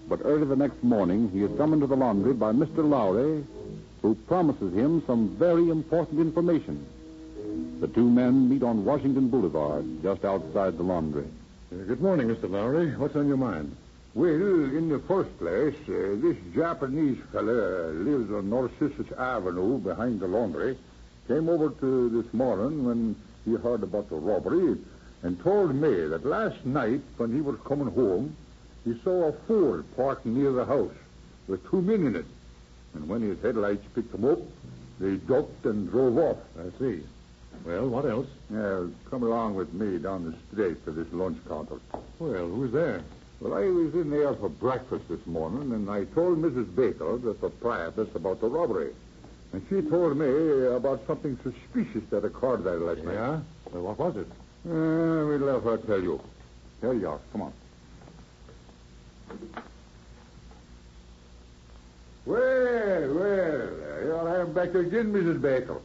But 0.10 0.20
early 0.26 0.46
the 0.46 0.56
next 0.58 0.84
morning, 0.84 1.30
he 1.32 1.44
is 1.44 1.58
summoned 1.58 1.82
to 1.82 1.88
the 1.88 1.96
laundry 1.96 2.34
by 2.34 2.52
Mr. 2.52 2.88
Lowry, 2.88 3.46
who 4.02 4.16
promises 4.28 4.74
him 4.74 5.02
some 5.08 5.30
very 5.38 5.70
important 5.70 6.20
information. 6.20 6.86
The 7.80 7.88
two 7.88 8.10
men 8.10 8.50
meet 8.50 8.62
on 8.62 8.84
Washington 8.84 9.30
Boulevard, 9.30 9.86
just 10.04 10.26
outside 10.26 10.78
the 10.78 10.84
laundry. 10.84 11.28
Uh, 11.72 11.84
good 11.86 12.02
morning, 12.02 12.28
Mr. 12.28 12.50
Lowry. 12.50 12.94
What's 12.98 13.16
on 13.16 13.30
your 13.30 13.38
mind? 13.38 13.76
Well, 14.16 14.32
in 14.32 14.90
the 14.90 15.00
first 15.00 15.38
place, 15.38 15.76
uh, 15.88 16.18
this 16.20 16.36
Japanese 16.56 17.20
fella 17.32 17.92
lives 17.92 18.32
on 18.32 18.50
Narcissus 18.50 19.12
Avenue 19.16 19.78
behind 19.78 20.20
the 20.20 20.28
laundry. 20.28 20.78
Came 21.28 21.48
over 21.48 21.70
to 21.70 22.10
this 22.10 22.34
morning 22.34 22.86
when 22.86 23.16
he 23.46 23.54
heard 23.54 23.84
about 23.84 24.10
the 24.10 24.16
robbery 24.16 24.78
and 25.22 25.40
told 25.44 25.76
me 25.76 26.08
that 26.08 26.26
last 26.26 26.66
night 26.66 27.02
when 27.18 27.32
he 27.32 27.42
was 27.42 27.60
coming 27.66 27.94
home, 27.94 28.36
he 28.84 29.00
saw 29.04 29.28
a 29.28 29.34
Ford 29.48 29.86
parked 29.96 30.26
near 30.26 30.54
the 30.54 30.66
house 30.66 30.96
with 31.48 31.64
two 31.70 31.82
men 31.82 32.08
in 32.08 32.16
it. 32.16 32.26
And 32.96 33.08
when 33.08 33.22
his 33.22 33.40
headlights 33.44 33.86
picked 33.94 34.12
them 34.12 34.26
up, 34.26 34.40
they 35.00 35.18
ducked 35.18 35.66
and 35.66 35.90
drove 35.92 36.18
off. 36.18 36.38
I 36.58 36.80
see. 36.80 37.04
Well, 37.64 37.88
what 37.90 38.06
else? 38.06 38.28
Yeah, 38.52 38.86
come 39.12 39.22
along 39.22 39.54
with 39.54 39.72
me 39.72 40.00
down 40.00 40.26
the 40.26 40.36
street 40.48 40.84
to 40.86 40.92
this 40.92 41.12
lunch 41.14 41.38
counter. 41.48 41.80
Well, 42.18 42.48
who's 42.48 42.72
there? 42.72 43.04
Well, 43.40 43.54
I 43.54 43.66
was 43.70 43.94
in 43.94 44.10
there 44.10 44.34
for 44.36 44.50
breakfast 44.50 45.08
this 45.08 45.26
morning, 45.26 45.72
and 45.72 45.90
I 45.90 46.04
told 46.14 46.40
Mrs. 46.40 46.76
Baker, 46.76 47.18
the 47.18 47.34
proprietress, 47.34 48.10
about 48.14 48.42
the 48.42 48.48
robbery. 48.48 48.92
And 49.54 49.66
she 49.70 49.82
told 49.82 50.18
me 50.18 50.66
about 50.68 51.02
something 51.08 51.40
suspicious 51.42 52.04
that 52.10 52.26
occurred 52.26 52.64
there 52.66 52.80
last 52.80 53.02
night. 53.04 53.14
Yeah? 53.14 53.40
Well, 53.72 53.84
what 53.84 54.00
was 54.00 54.18
it? 54.18 54.28
Uh, 54.66 55.26
we'll 55.26 55.40
let 55.40 55.64
her 55.64 55.78
tell 55.78 56.02
you. 56.02 56.22
Here 56.82 56.94
you 56.94 57.08
are. 57.08 57.20
Come 57.32 57.44
on. 57.44 57.54
Well, 62.26 63.14
well, 63.14 63.70
here 64.04 64.20
I 64.28 64.42
am 64.42 64.54
back 64.54 64.76
again, 64.76 65.14
Mrs. 65.14 65.42
Baker. 65.42 65.78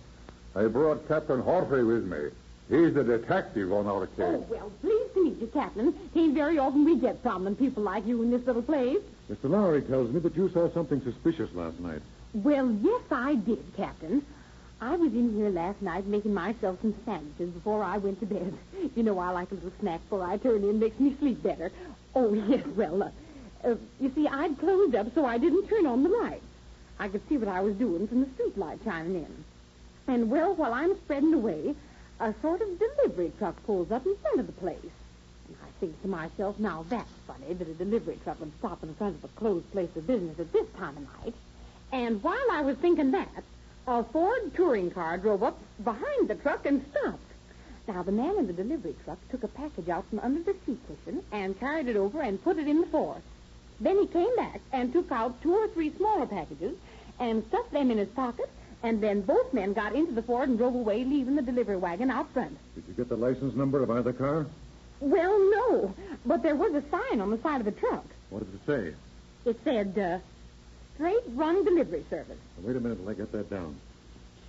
I 0.56 0.66
brought 0.66 1.06
Captain 1.08 1.40
Hawtrey 1.40 1.86
with 1.86 2.04
me. 2.04 2.30
He's 2.68 2.94
the 2.94 3.04
detective 3.04 3.72
on 3.72 3.86
our 3.86 4.06
case. 4.08 4.18
Oh, 4.20 4.46
well, 4.50 4.72
pleased 4.80 4.93
to 5.14 5.24
meet 5.24 5.40
you, 5.40 5.46
Captain. 5.48 5.94
Ain't 6.14 6.34
very 6.34 6.58
often 6.58 6.84
we 6.84 6.98
get 6.98 7.22
prominent 7.22 7.58
people 7.58 7.82
like 7.82 8.06
you 8.06 8.22
in 8.22 8.30
this 8.30 8.46
little 8.46 8.62
place. 8.62 8.98
Mr. 9.30 9.48
Lowry 9.50 9.82
tells 9.82 10.10
me 10.10 10.20
that 10.20 10.36
you 10.36 10.50
saw 10.50 10.70
something 10.72 11.00
suspicious 11.02 11.50
last 11.54 11.80
night. 11.80 12.02
Well, 12.34 12.76
yes, 12.82 13.02
I 13.10 13.36
did, 13.36 13.64
Captain. 13.76 14.24
I 14.80 14.96
was 14.96 15.12
in 15.12 15.34
here 15.34 15.48
last 15.48 15.80
night 15.80 16.06
making 16.06 16.34
myself 16.34 16.78
some 16.82 16.94
sandwiches 17.04 17.50
before 17.50 17.82
I 17.82 17.96
went 17.96 18.20
to 18.20 18.26
bed. 18.26 18.52
You 18.94 19.02
know, 19.02 19.18
I 19.18 19.30
like 19.30 19.50
a 19.50 19.54
little 19.54 19.72
snack 19.80 20.02
before 20.02 20.26
I 20.26 20.36
turn 20.36 20.62
in. 20.62 20.78
Makes 20.78 21.00
me 21.00 21.16
sleep 21.18 21.42
better. 21.42 21.70
Oh, 22.14 22.34
yes, 22.48 22.66
well, 22.76 23.04
uh, 23.04 23.10
uh, 23.66 23.76
you 24.00 24.12
see, 24.14 24.28
I'd 24.28 24.58
closed 24.58 24.94
up, 24.94 25.14
so 25.14 25.24
I 25.24 25.38
didn't 25.38 25.68
turn 25.68 25.86
on 25.86 26.02
the 26.02 26.10
lights. 26.10 26.44
I 26.98 27.08
could 27.08 27.26
see 27.28 27.36
what 27.36 27.48
I 27.48 27.60
was 27.60 27.74
doing 27.76 28.06
from 28.06 28.20
the 28.20 28.28
street 28.34 28.58
light 28.58 28.78
shining 28.84 29.14
in. 29.14 29.44
And, 30.06 30.30
well, 30.30 30.54
while 30.54 30.74
I'm 30.74 30.96
spreading 30.98 31.32
away, 31.32 31.74
a 32.20 32.34
sort 32.42 32.60
of 32.60 32.78
delivery 32.78 33.32
truck 33.38 33.56
pulls 33.64 33.90
up 33.90 34.04
in 34.04 34.16
front 34.18 34.40
of 34.40 34.46
the 34.46 34.52
place. 34.52 34.78
Think 35.84 36.00
to 36.00 36.08
myself, 36.08 36.58
now 36.58 36.86
that's 36.88 37.10
funny 37.26 37.52
that 37.52 37.68
a 37.68 37.74
delivery 37.74 38.18
truck 38.24 38.40
would 38.40 38.52
stop 38.58 38.82
in 38.82 38.94
front 38.94 39.16
of 39.16 39.24
a 39.24 39.28
closed 39.36 39.70
place 39.70 39.90
of 39.96 40.06
business 40.06 40.40
at 40.40 40.50
this 40.50 40.66
time 40.78 40.96
of 40.96 41.02
night. 41.22 41.34
And 41.92 42.22
while 42.22 42.50
I 42.50 42.62
was 42.62 42.78
thinking 42.78 43.10
that, 43.10 43.44
a 43.86 44.02
Ford 44.02 44.54
touring 44.54 44.90
car 44.90 45.18
drove 45.18 45.42
up 45.42 45.58
behind 45.84 46.28
the 46.28 46.36
truck 46.36 46.64
and 46.64 46.82
stopped. 46.90 47.18
Now, 47.86 48.02
the 48.02 48.12
man 48.12 48.38
in 48.38 48.46
the 48.46 48.54
delivery 48.54 48.96
truck 49.04 49.18
took 49.28 49.42
a 49.44 49.48
package 49.48 49.90
out 49.90 50.06
from 50.08 50.20
under 50.20 50.40
the 50.40 50.56
seat 50.64 50.78
cushion 50.86 51.22
and 51.32 51.60
carried 51.60 51.88
it 51.88 51.96
over 51.96 52.22
and 52.22 52.42
put 52.42 52.56
it 52.56 52.66
in 52.66 52.80
the 52.80 52.86
Ford. 52.86 53.20
Then 53.78 53.98
he 53.98 54.06
came 54.06 54.34
back 54.36 54.62
and 54.72 54.90
took 54.90 55.12
out 55.12 55.42
two 55.42 55.52
or 55.52 55.68
three 55.68 55.92
smaller 55.98 56.24
packages 56.24 56.78
and 57.20 57.44
stuffed 57.48 57.72
them 57.72 57.90
in 57.90 57.98
his 57.98 58.08
pocket, 58.08 58.48
and 58.82 59.02
then 59.02 59.20
both 59.20 59.52
men 59.52 59.74
got 59.74 59.94
into 59.94 60.12
the 60.12 60.22
Ford 60.22 60.48
and 60.48 60.56
drove 60.56 60.74
away, 60.74 61.04
leaving 61.04 61.36
the 61.36 61.42
delivery 61.42 61.76
wagon 61.76 62.10
out 62.10 62.32
front. 62.32 62.56
Did 62.74 62.84
you 62.88 62.94
get 62.94 63.10
the 63.10 63.18
license 63.18 63.54
number 63.54 63.82
of 63.82 63.90
either 63.90 64.14
car? 64.14 64.46
Well, 65.00 65.38
no, 65.50 65.94
but 66.24 66.42
there 66.42 66.54
was 66.56 66.72
a 66.74 66.82
sign 66.90 67.20
on 67.20 67.30
the 67.30 67.38
side 67.38 67.60
of 67.60 67.64
the 67.66 67.72
truck. 67.72 68.04
What 68.30 68.44
did 68.44 68.54
it 68.54 68.66
say? 68.66 69.50
It 69.50 69.58
said, 69.64 69.98
uh, 69.98 70.18
Straight 70.94 71.22
Run 71.34 71.64
Delivery 71.64 72.04
Service. 72.08 72.38
Wait 72.62 72.76
a 72.76 72.80
minute 72.80 72.98
till 73.00 73.08
I 73.08 73.14
get 73.14 73.32
that 73.32 73.50
down. 73.50 73.76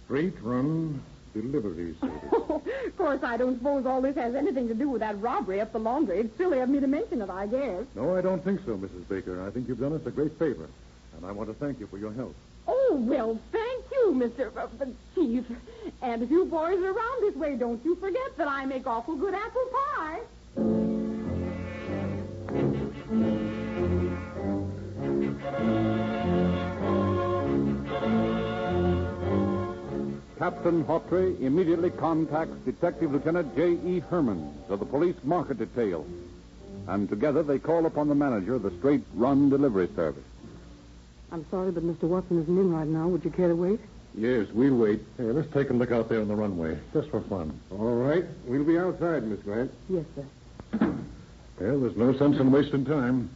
Straight 0.06 0.36
run 0.42 1.02
delivery 1.34 1.96
service. 2.02 2.22
of 2.32 2.98
course, 2.98 3.20
I 3.24 3.36
don't 3.38 3.58
suppose 3.58 3.86
all 3.86 4.02
this 4.02 4.16
has 4.16 4.36
anything 4.36 4.68
to 4.70 4.74
do 4.74 4.90
with 4.90 5.02
that 5.02 5.20
robbery 5.20 5.60
up 5.60 5.74
the 5.74 5.80
laundry. 5.80 6.20
It's 6.20 6.38
silly 6.38 6.60
of 6.60 6.70
me 6.70 6.80
to 6.80 6.88
mention 6.88 7.22
it, 7.22 7.30
I 7.30 7.48
guess. 7.48 7.84
no, 7.96 8.16
I 8.16 8.22
don't 8.22 8.44
think 8.44 8.62
so, 8.66 8.78
Mrs. 8.78 9.08
Baker. 9.10 9.46
I 9.46 9.52
think 9.52 9.68
you've 9.68 9.80
done 9.80 9.94
us 9.94 10.06
a 10.06 10.12
great 10.12 10.38
favor, 10.40 10.70
and 11.18 11.25
I 11.25 11.32
want 11.32 11.50
to 11.50 11.56
thank 11.56 11.80
you 11.80 11.88
for 11.88 11.98
your 11.98 12.14
help. 12.14 12.36
Oh, 12.68 12.98
well, 13.02 13.38
thank 13.52 13.84
you, 13.92 14.14
Mr. 14.16 14.56
Uh, 14.56 14.68
uh, 14.82 14.86
Chief. 15.14 15.44
And 16.02 16.24
if 16.24 16.32
you 16.32 16.46
boys 16.46 16.78
are 16.80 16.92
around 16.92 17.22
this 17.22 17.36
way, 17.36 17.56
don't 17.58 17.84
you 17.84 17.96
forget 17.96 18.38
that 18.38 18.48
I 18.48 18.66
make 18.66 18.88
awful 18.88 19.16
good 19.16 19.34
apple 19.34 19.66
pie. 19.98 20.20
Captain 30.38 30.83
Hawtrey 30.83 31.41
immediately 31.41 31.89
contacts 31.89 32.55
Detective 32.65 33.12
Lieutenant 33.12 33.55
J.E. 33.55 34.00
Herman 34.00 34.53
of 34.69 34.79
the 34.79 34.85
police 34.85 35.15
market 35.24 35.57
detail. 35.57 36.05
And 36.88 37.09
together 37.09 37.41
they 37.41 37.57
call 37.57 37.85
upon 37.85 38.09
the 38.09 38.15
manager 38.15 38.55
of 38.55 38.63
the 38.63 38.71
straight 38.77 39.03
run 39.15 39.50
delivery 39.50 39.89
service. 39.95 40.24
I'm 41.31 41.45
sorry, 41.50 41.71
but 41.71 41.83
Mr. 41.83 42.03
Watson 42.03 42.41
isn't 42.43 42.57
in 42.57 42.71
right 42.71 42.88
now. 42.88 43.07
Would 43.07 43.25
you 43.25 43.31
care 43.31 43.47
to 43.47 43.55
wait? 43.55 43.79
Yes, 44.13 44.47
we'll 44.53 44.75
wait. 44.75 45.01
Hey, 45.17 45.24
let's 45.24 45.51
take 45.51 45.71
a 45.71 45.74
look 45.74 45.91
out 45.91 46.09
there 46.09 46.21
on 46.21 46.27
the 46.27 46.35
runway, 46.35 46.77
just 46.93 47.09
for 47.09 47.21
fun. 47.21 47.59
All 47.71 47.95
right. 47.95 48.25
We'll 48.45 48.63
be 48.63 48.77
outside, 48.77 49.24
Miss 49.24 49.39
Grant. 49.39 49.71
Yes, 49.89 50.05
sir. 50.15 50.25
Well, 51.59 51.79
there's 51.79 51.95
no 51.95 52.13
sense 52.17 52.38
in 52.38 52.51
wasting 52.51 52.85
time. 52.85 53.29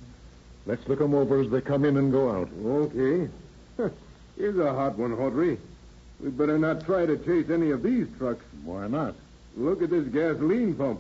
Let's 0.65 0.87
look 0.87 1.01
'em 1.01 1.13
over 1.13 1.39
as 1.39 1.49
they 1.49 1.61
come 1.61 1.85
in 1.85 1.97
and 1.97 2.11
go 2.11 2.29
out. 2.31 2.49
Okay. 2.65 3.29
Here's 4.37 4.59
a 4.59 4.73
hot 4.73 4.97
one, 4.97 5.15
Hawtrey. 5.15 5.57
We'd 6.19 6.37
better 6.37 6.57
not 6.57 6.85
try 6.85 7.05
to 7.05 7.17
chase 7.17 7.49
any 7.49 7.71
of 7.71 7.81
these 7.81 8.07
trucks. 8.17 8.43
Why 8.63 8.87
not? 8.87 9.15
Look 9.55 9.81
at 9.81 9.89
this 9.89 10.07
gasoline 10.07 10.75
pump. 10.75 10.99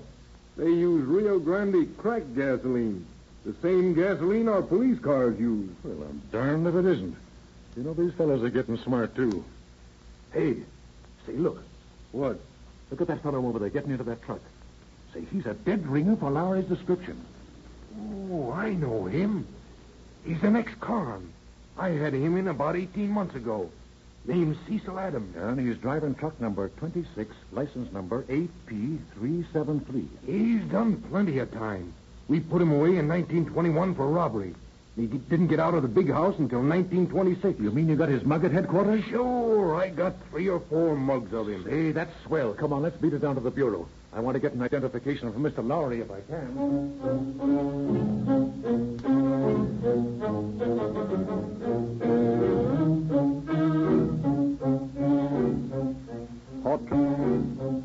They 0.57 0.69
use 0.71 1.05
Rio 1.05 1.39
Grande 1.39 1.95
cracked 1.97 2.35
gasoline. 2.35 3.05
The 3.45 3.53
same 3.61 3.93
gasoline 3.93 4.47
our 4.49 4.61
police 4.61 4.99
cars 4.99 5.39
use. 5.39 5.69
Well, 5.83 6.07
I'm 6.09 6.21
darned 6.31 6.67
if 6.67 6.75
it 6.75 6.85
isn't. 6.85 7.15
You 7.77 7.83
know, 7.83 7.93
these 7.93 8.13
fellows 8.13 8.43
are 8.43 8.49
getting 8.49 8.77
smart, 8.77 9.15
too. 9.15 9.43
Hey, 10.33 10.57
say, 11.25 11.33
look. 11.33 11.61
What? 12.11 12.39
Look 12.91 13.01
at 13.01 13.07
that 13.07 13.21
fellow 13.23 13.45
over 13.45 13.59
there 13.59 13.69
getting 13.69 13.91
into 13.91 14.03
that 14.05 14.21
truck. 14.23 14.41
Say, 15.13 15.23
he's 15.31 15.45
a 15.45 15.53
dead 15.53 15.87
ringer 15.87 16.15
for 16.15 16.29
Lowry's 16.29 16.65
description. 16.65 17.19
Oh, 18.31 18.51
I 18.51 18.73
know 18.73 19.05
him. 19.05 19.47
He's 20.25 20.43
an 20.43 20.55
ex-con. 20.55 21.31
I 21.77 21.89
had 21.89 22.13
him 22.13 22.37
in 22.37 22.47
about 22.47 22.75
18 22.75 23.09
months 23.09 23.35
ago. 23.35 23.69
Name's 24.25 24.57
Cecil 24.67 24.99
Adams. 24.99 25.35
And 25.35 25.59
he's 25.59 25.77
driving 25.77 26.13
truck 26.13 26.39
number 26.39 26.69
26, 26.69 27.33
license 27.51 27.91
number 27.91 28.23
AP373. 28.23 30.07
He's 30.25 30.61
done 30.71 31.01
plenty 31.09 31.39
of 31.39 31.51
time. 31.51 31.93
We 32.27 32.39
put 32.39 32.61
him 32.61 32.71
away 32.71 32.97
in 32.97 33.07
1921 33.07 33.95
for 33.95 34.07
robbery. 34.07 34.53
He 34.95 35.07
didn't 35.07 35.47
get 35.47 35.59
out 35.59 35.73
of 35.73 35.81
the 35.81 35.87
big 35.87 36.09
house 36.11 36.35
until 36.37 36.59
1926. 36.59 37.59
You 37.59 37.71
mean 37.71 37.87
you 37.87 37.95
got 37.95 38.09
his 38.09 38.23
mug 38.23 38.43
at 38.43 38.51
headquarters? 38.51 39.03
Sure, 39.05 39.75
I 39.75 39.89
got 39.89 40.13
three 40.29 40.49
or 40.49 40.59
four 40.59 40.95
mugs 40.95 41.33
of 41.33 41.47
him. 41.47 41.65
Hey, 41.67 41.91
that's 41.91 42.11
swell. 42.25 42.53
Come 42.53 42.73
on, 42.73 42.81
let's 42.81 42.97
beat 42.97 43.13
it 43.13 43.19
down 43.19 43.35
to 43.35 43.41
the 43.41 43.49
bureau. 43.49 43.87
I 44.11 44.19
want 44.21 44.35
to 44.35 44.39
get 44.39 44.53
an 44.53 44.61
identification 44.61 45.31
from 45.31 45.43
Mr. 45.43 45.65
Lowry 45.65 46.01
if 46.01 46.09
I 46.09 46.21
can. 46.21 47.59
Hawtrey, 56.63 57.81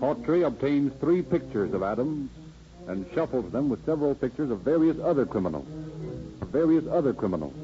Hawtrey 0.00 0.46
obtains 0.46 0.92
three 1.00 1.22
pictures 1.22 1.74
of 1.74 1.82
Adams 1.82 2.30
and 2.86 3.04
shuffles 3.14 3.50
them 3.52 3.68
with 3.68 3.84
several 3.84 4.14
pictures 4.14 4.50
of 4.50 4.60
various 4.60 4.96
other 5.02 5.26
criminals. 5.26 5.66
Various 6.52 6.86
other 6.86 7.12
criminals. 7.12 7.54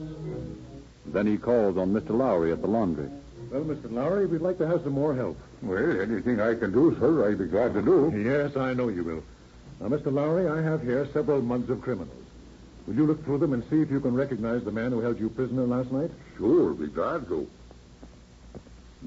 Then 1.06 1.26
he 1.26 1.38
calls 1.38 1.78
on 1.78 1.92
Mr. 1.94 2.10
Lowry 2.10 2.52
at 2.52 2.60
the 2.60 2.66
laundry. 2.66 3.08
Well, 3.50 3.62
Mr. 3.62 3.90
Lowry, 3.90 4.26
we'd 4.26 4.40
like 4.40 4.58
to 4.58 4.66
have 4.66 4.82
some 4.82 4.92
more 4.92 5.14
help. 5.14 5.38
Well, 5.64 6.00
anything 6.00 6.40
I 6.40 6.54
can 6.54 6.72
do, 6.72 6.94
sir, 7.00 7.28
I'd 7.28 7.38
be 7.38 7.46
glad 7.46 7.72
to 7.72 7.80
do. 7.80 8.12
Yes, 8.14 8.54
I 8.56 8.74
know 8.74 8.88
you 8.88 9.02
will. 9.02 9.24
Now, 9.80 9.96
Mr. 9.96 10.12
Lowry, 10.12 10.46
I 10.46 10.60
have 10.62 10.82
here 10.82 11.08
several 11.12 11.40
mugs 11.40 11.70
of 11.70 11.80
criminals. 11.80 12.10
Will 12.86 12.94
you 12.94 13.06
look 13.06 13.24
through 13.24 13.38
them 13.38 13.54
and 13.54 13.64
see 13.70 13.80
if 13.80 13.90
you 13.90 13.98
can 13.98 14.14
recognize 14.14 14.62
the 14.62 14.70
man 14.70 14.92
who 14.92 15.00
held 15.00 15.18
you 15.18 15.30
prisoner 15.30 15.66
last 15.66 15.90
night? 15.90 16.10
Sure, 16.36 16.74
be 16.74 16.86
glad 16.88 17.26
to. 17.28 17.48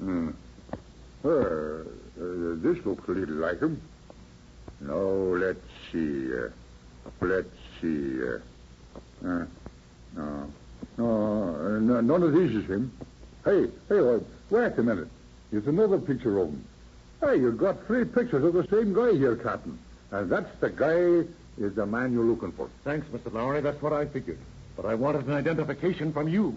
Hmm. 0.00 0.30
Uh, 1.24 1.28
uh, 1.28 1.84
this 2.16 2.84
looks 2.84 3.08
a 3.08 3.12
little 3.12 3.36
like 3.36 3.60
him. 3.60 3.80
Now, 4.80 4.96
let's 4.96 5.60
see. 5.92 6.32
Uh, 6.32 6.48
let's 7.20 7.48
see. 7.80 8.20
Uh, 8.20 8.38
uh, 9.24 9.44
no, 10.16 10.50
no, 10.96 11.78
no, 11.78 12.00
none 12.00 12.22
of 12.24 12.32
these 12.32 12.56
is 12.56 12.66
him. 12.66 12.92
Hey, 13.44 13.66
hey, 13.88 14.00
wait, 14.00 14.22
wait 14.50 14.76
a 14.76 14.82
minute. 14.82 15.08
Here's 15.50 15.66
another 15.66 15.98
picture 15.98 16.38
of 16.38 16.48
him. 16.48 16.64
Hey, 17.20 17.36
you've 17.36 17.58
got 17.58 17.86
three 17.86 18.04
pictures 18.04 18.44
of 18.44 18.52
the 18.52 18.66
same 18.68 18.92
guy 18.92 19.12
here, 19.14 19.36
Captain. 19.36 19.78
And 20.10 20.30
that's 20.30 20.54
the 20.60 20.70
guy 20.70 21.26
is 21.58 21.74
the 21.74 21.86
man 21.86 22.12
you're 22.12 22.24
looking 22.24 22.52
for. 22.52 22.68
Thanks, 22.84 23.06
Mr. 23.08 23.32
Lowry. 23.32 23.60
That's 23.60 23.80
what 23.82 23.92
I 23.92 24.06
figured. 24.06 24.38
But 24.76 24.86
I 24.86 24.94
wanted 24.94 25.26
an 25.26 25.32
identification 25.32 26.12
from 26.12 26.28
you. 26.28 26.54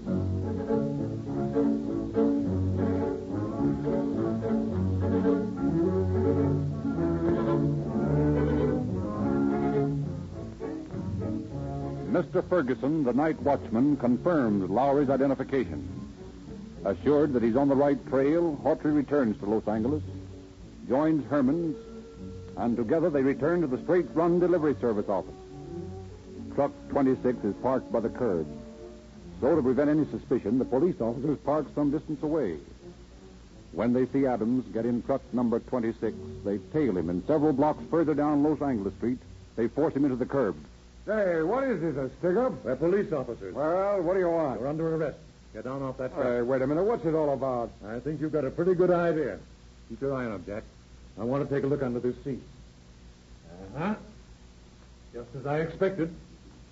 Mr. 12.12 12.48
Ferguson, 12.48 13.03
the 13.03 13.13
night 13.13 13.41
watchman, 13.41 13.98
confirms 13.98 14.69
Lowry's 14.69 15.10
identification. 15.10 16.00
Assured 16.84 17.34
that 17.34 17.44
he's 17.44 17.56
on 17.56 17.68
the 17.68 17.76
right 17.76 18.04
trail, 18.08 18.60
Hawtrey 18.64 18.96
returns 18.96 19.40
to 19.40 19.46
Los 19.46 19.68
Angeles, 19.68 20.02
joins 20.90 21.26
Herman's, 21.30 21.78
and 22.58 22.76
together 22.76 23.10
they 23.10 23.22
return 23.22 23.62
to 23.62 23.68
the 23.68 23.78
straight 23.84 24.08
run 24.14 24.40
delivery 24.40 24.76
service 24.82 25.08
office. 25.08 25.34
Truck 26.56 26.72
26 26.90 27.44
is 27.44 27.56
parked 27.62 27.92
by 27.92 28.00
the 28.00 28.10
curb. 28.10 28.48
So, 29.40 29.56
to 29.56 29.62
prevent 29.62 29.90
any 29.90 30.06
suspicion, 30.06 30.60
the 30.60 30.66
police 30.66 31.00
officers 31.00 31.38
park 31.46 31.68
some 31.76 31.92
distance 31.92 32.22
away. 32.24 32.58
When 33.74 33.94
they 33.94 34.06
see 34.08 34.26
Adams 34.26 34.66
get 34.74 34.86
in 34.86 35.02
truck 35.04 35.22
number 35.34 35.60
26, 35.60 36.16
they 36.44 36.58
tail 36.74 36.98
him, 36.98 37.10
and 37.10 37.26
several 37.26 37.54
blocks 37.54 37.84
further 37.90 38.14
down 38.14 38.44
Los 38.44 38.62
Angeles 38.62 38.94
Street, 38.96 39.20
they 39.56 39.68
force 39.68 39.94
him 39.94 40.04
into 40.04 40.18
the 40.18 40.26
curb. 40.26 40.56
Say, 41.06 41.42
what 41.42 41.64
is 41.64 41.80
this, 41.82 41.96
a 41.96 42.10
stick-up? 42.20 42.64
They're 42.64 42.76
police 42.76 43.12
officers. 43.14 43.54
Well, 43.54 44.02
what 44.02 44.16
do 44.16 44.20
you 44.20 44.30
want? 44.30 44.60
You're 44.60 44.70
under 44.70 44.96
arrest. 44.96 45.18
Get 45.53 45.65
down 45.65 45.81
off 45.81 45.98
that 45.98 46.13
truck. 46.13 46.25
Hey, 46.25 46.41
wait 46.41 46.62
a 46.62 46.67
minute. 46.67 46.84
What's 46.84 47.05
it 47.05 47.13
all 47.13 47.34
about? 47.34 47.72
I 47.86 48.00
think 48.00 48.22
you've 48.22 48.31
got 48.31 48.46
a 48.46 48.51
pretty 48.51 48.74
good 48.74 48.91
idea. 48.91 49.38
Keep 49.89 50.01
your 50.01 50.13
eye 50.13 50.25
on 50.25 50.34
him, 50.34 50.43
Jack. 50.46 50.63
I 51.20 51.24
want 51.24 51.48
to 51.48 51.53
take 51.53 51.63
a 51.65 51.67
look 51.67 51.84
under 51.84 52.00
this 52.00 52.15
seat. 52.24 52.41
Uh-huh. 53.75 53.96
Just 55.13 55.27
as 55.38 55.46
I 55.46 55.60
expected. 55.60 56.13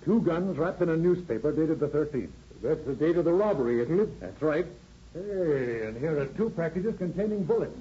Two 0.04 0.22
guns 0.22 0.56
wrapped 0.56 0.80
in 0.80 0.88
a 0.88 0.96
newspaper 0.96 1.52
dated 1.52 1.78
the 1.78 1.88
13th. 1.88 2.30
That's 2.62 2.82
the 2.86 2.94
date 2.94 3.16
of 3.16 3.26
the 3.26 3.32
robbery, 3.32 3.82
isn't 3.82 4.00
it? 4.00 4.20
That's 4.20 4.40
right. 4.40 4.66
Hey, 5.12 5.86
and 5.86 5.98
here 5.98 6.18
are 6.18 6.26
two 6.26 6.48
packages 6.50 6.96
containing 6.96 7.44
bullets. 7.44 7.76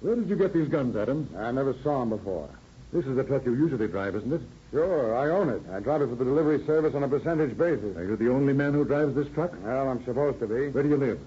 Where 0.00 0.16
did 0.16 0.28
you 0.28 0.36
get 0.36 0.52
these 0.52 0.68
guns, 0.68 0.96
Adam? 0.96 1.28
I 1.36 1.50
never 1.50 1.74
saw 1.82 2.00
them 2.00 2.10
before. 2.10 2.48
This 2.92 3.06
is 3.06 3.16
the 3.16 3.24
truck 3.24 3.44
you 3.46 3.54
usually 3.54 3.88
drive, 3.88 4.16
isn't 4.16 4.32
it? 4.32 4.40
Sure, 4.70 5.16
I 5.16 5.30
own 5.30 5.48
it. 5.48 5.62
I 5.72 5.80
drive 5.80 6.02
it 6.02 6.08
for 6.08 6.14
the 6.14 6.24
delivery 6.24 6.62
service 6.66 6.94
on 6.94 7.02
a 7.02 7.08
percentage 7.08 7.56
basis. 7.56 7.96
Are 7.96 8.04
you 8.04 8.16
the 8.16 8.30
only 8.30 8.52
man 8.52 8.74
who 8.74 8.84
drives 8.84 9.14
this 9.14 9.28
truck? 9.32 9.52
Well, 9.62 9.88
I'm 9.88 10.04
supposed 10.04 10.40
to 10.40 10.46
be. 10.46 10.68
Where 10.68 10.82
do 10.82 10.88
you 10.90 10.96
live? 10.98 11.18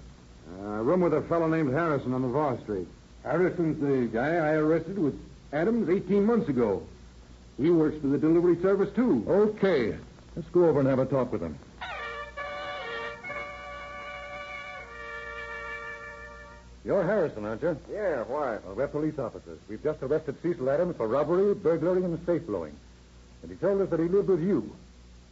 Uh, 0.60 0.84
room 0.84 1.02
with 1.02 1.14
a 1.14 1.22
fellow 1.24 1.48
named 1.48 1.74
Harrison 1.74 2.14
on 2.14 2.22
the 2.22 2.28
Vos 2.28 2.60
Street. 2.62 2.88
Harrison's 3.24 3.80
the 3.82 4.08
guy 4.16 4.36
I 4.36 4.54
arrested 4.54 5.00
with 5.00 5.20
Adams 5.54 5.90
18 5.90 6.24
months 6.24 6.50
ago. 6.50 6.84
He 7.58 7.72
works 7.72 8.00
for 8.00 8.08
the 8.08 8.18
delivery 8.18 8.62
service, 8.62 8.94
too. 8.96 9.26
Okay. 9.28 9.96
Let's 10.36 10.48
go 10.50 10.66
over 10.70 10.80
and 10.80 10.88
have 10.90 11.00
a 11.00 11.06
talk 11.06 11.32
with 11.32 11.42
him. 11.42 11.58
You're 16.86 17.04
Harrison, 17.04 17.46
aren't 17.46 17.62
you? 17.62 17.78
Yeah, 17.92 18.24
why? 18.24 18.58
Well, 18.66 18.76
we're 18.76 18.88
police 18.88 19.18
officers. 19.20 19.60
We've 19.68 19.84
just 19.84 20.02
arrested 20.02 20.36
Cecil 20.42 20.70
Adams 20.70 20.96
for 20.98 21.08
robbery, 21.08 21.54
burglary, 21.54 22.04
and 22.04 22.24
safe 22.26 22.46
blowing. 22.46 22.76
And 23.42 23.52
he 23.52 23.58
told 23.58 23.82
us 23.82 23.90
that 23.90 24.00
he 24.00 24.08
lived 24.08 24.30
with 24.30 24.42
you. 24.42 24.74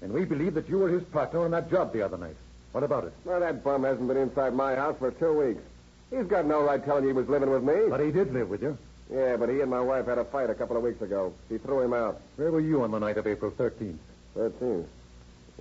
And 0.02 0.14
we 0.14 0.26
believe 0.26 0.54
that 0.54 0.70
you 0.70 0.80
were 0.80 0.90
his 0.90 1.04
partner 1.04 1.42
on 1.42 1.52
that 1.52 1.70
job 1.70 1.94
the 1.94 2.02
other 2.02 2.18
night. 2.18 2.36
What 2.72 2.84
about 2.84 3.06
it? 3.06 3.14
Well, 3.26 3.40
that 3.40 3.64
bum 3.64 3.84
hasn't 3.84 4.08
been 4.08 4.18
inside 4.18 4.54
my 4.54 4.76
house 4.76 4.96
for 5.00 5.12
two 5.12 5.34
weeks. 5.34 5.62
He's 6.10 6.26
got 6.26 6.46
no 6.46 6.64
right 6.64 6.84
telling 6.84 7.04
you 7.04 7.10
he 7.10 7.14
was 7.14 7.28
living 7.28 7.50
with 7.50 7.64
me. 7.64 7.90
But 7.90 8.00
he 8.00 8.12
did 8.12 8.34
live 8.34 8.50
with 8.50 8.62
you. 8.62 8.78
Yeah, 9.12 9.38
but 9.38 9.50
he 9.50 9.62
and 9.62 9.70
my 9.70 9.82
wife 9.82 10.06
had 10.06 10.18
a 10.20 10.26
fight 10.26 10.50
a 10.50 10.56
couple 10.56 10.78
of 10.78 10.84
weeks 10.84 11.02
ago. 11.02 11.34
She 11.50 11.58
threw 11.58 11.82
him 11.82 11.94
out. 11.94 12.22
Where 12.36 12.52
were 12.52 12.60
you 12.60 12.84
on 12.84 12.92
the 12.92 13.00
night 13.00 13.18
of 13.18 13.26
April 13.26 13.52
13th? 13.52 13.98
13th. 14.38 14.86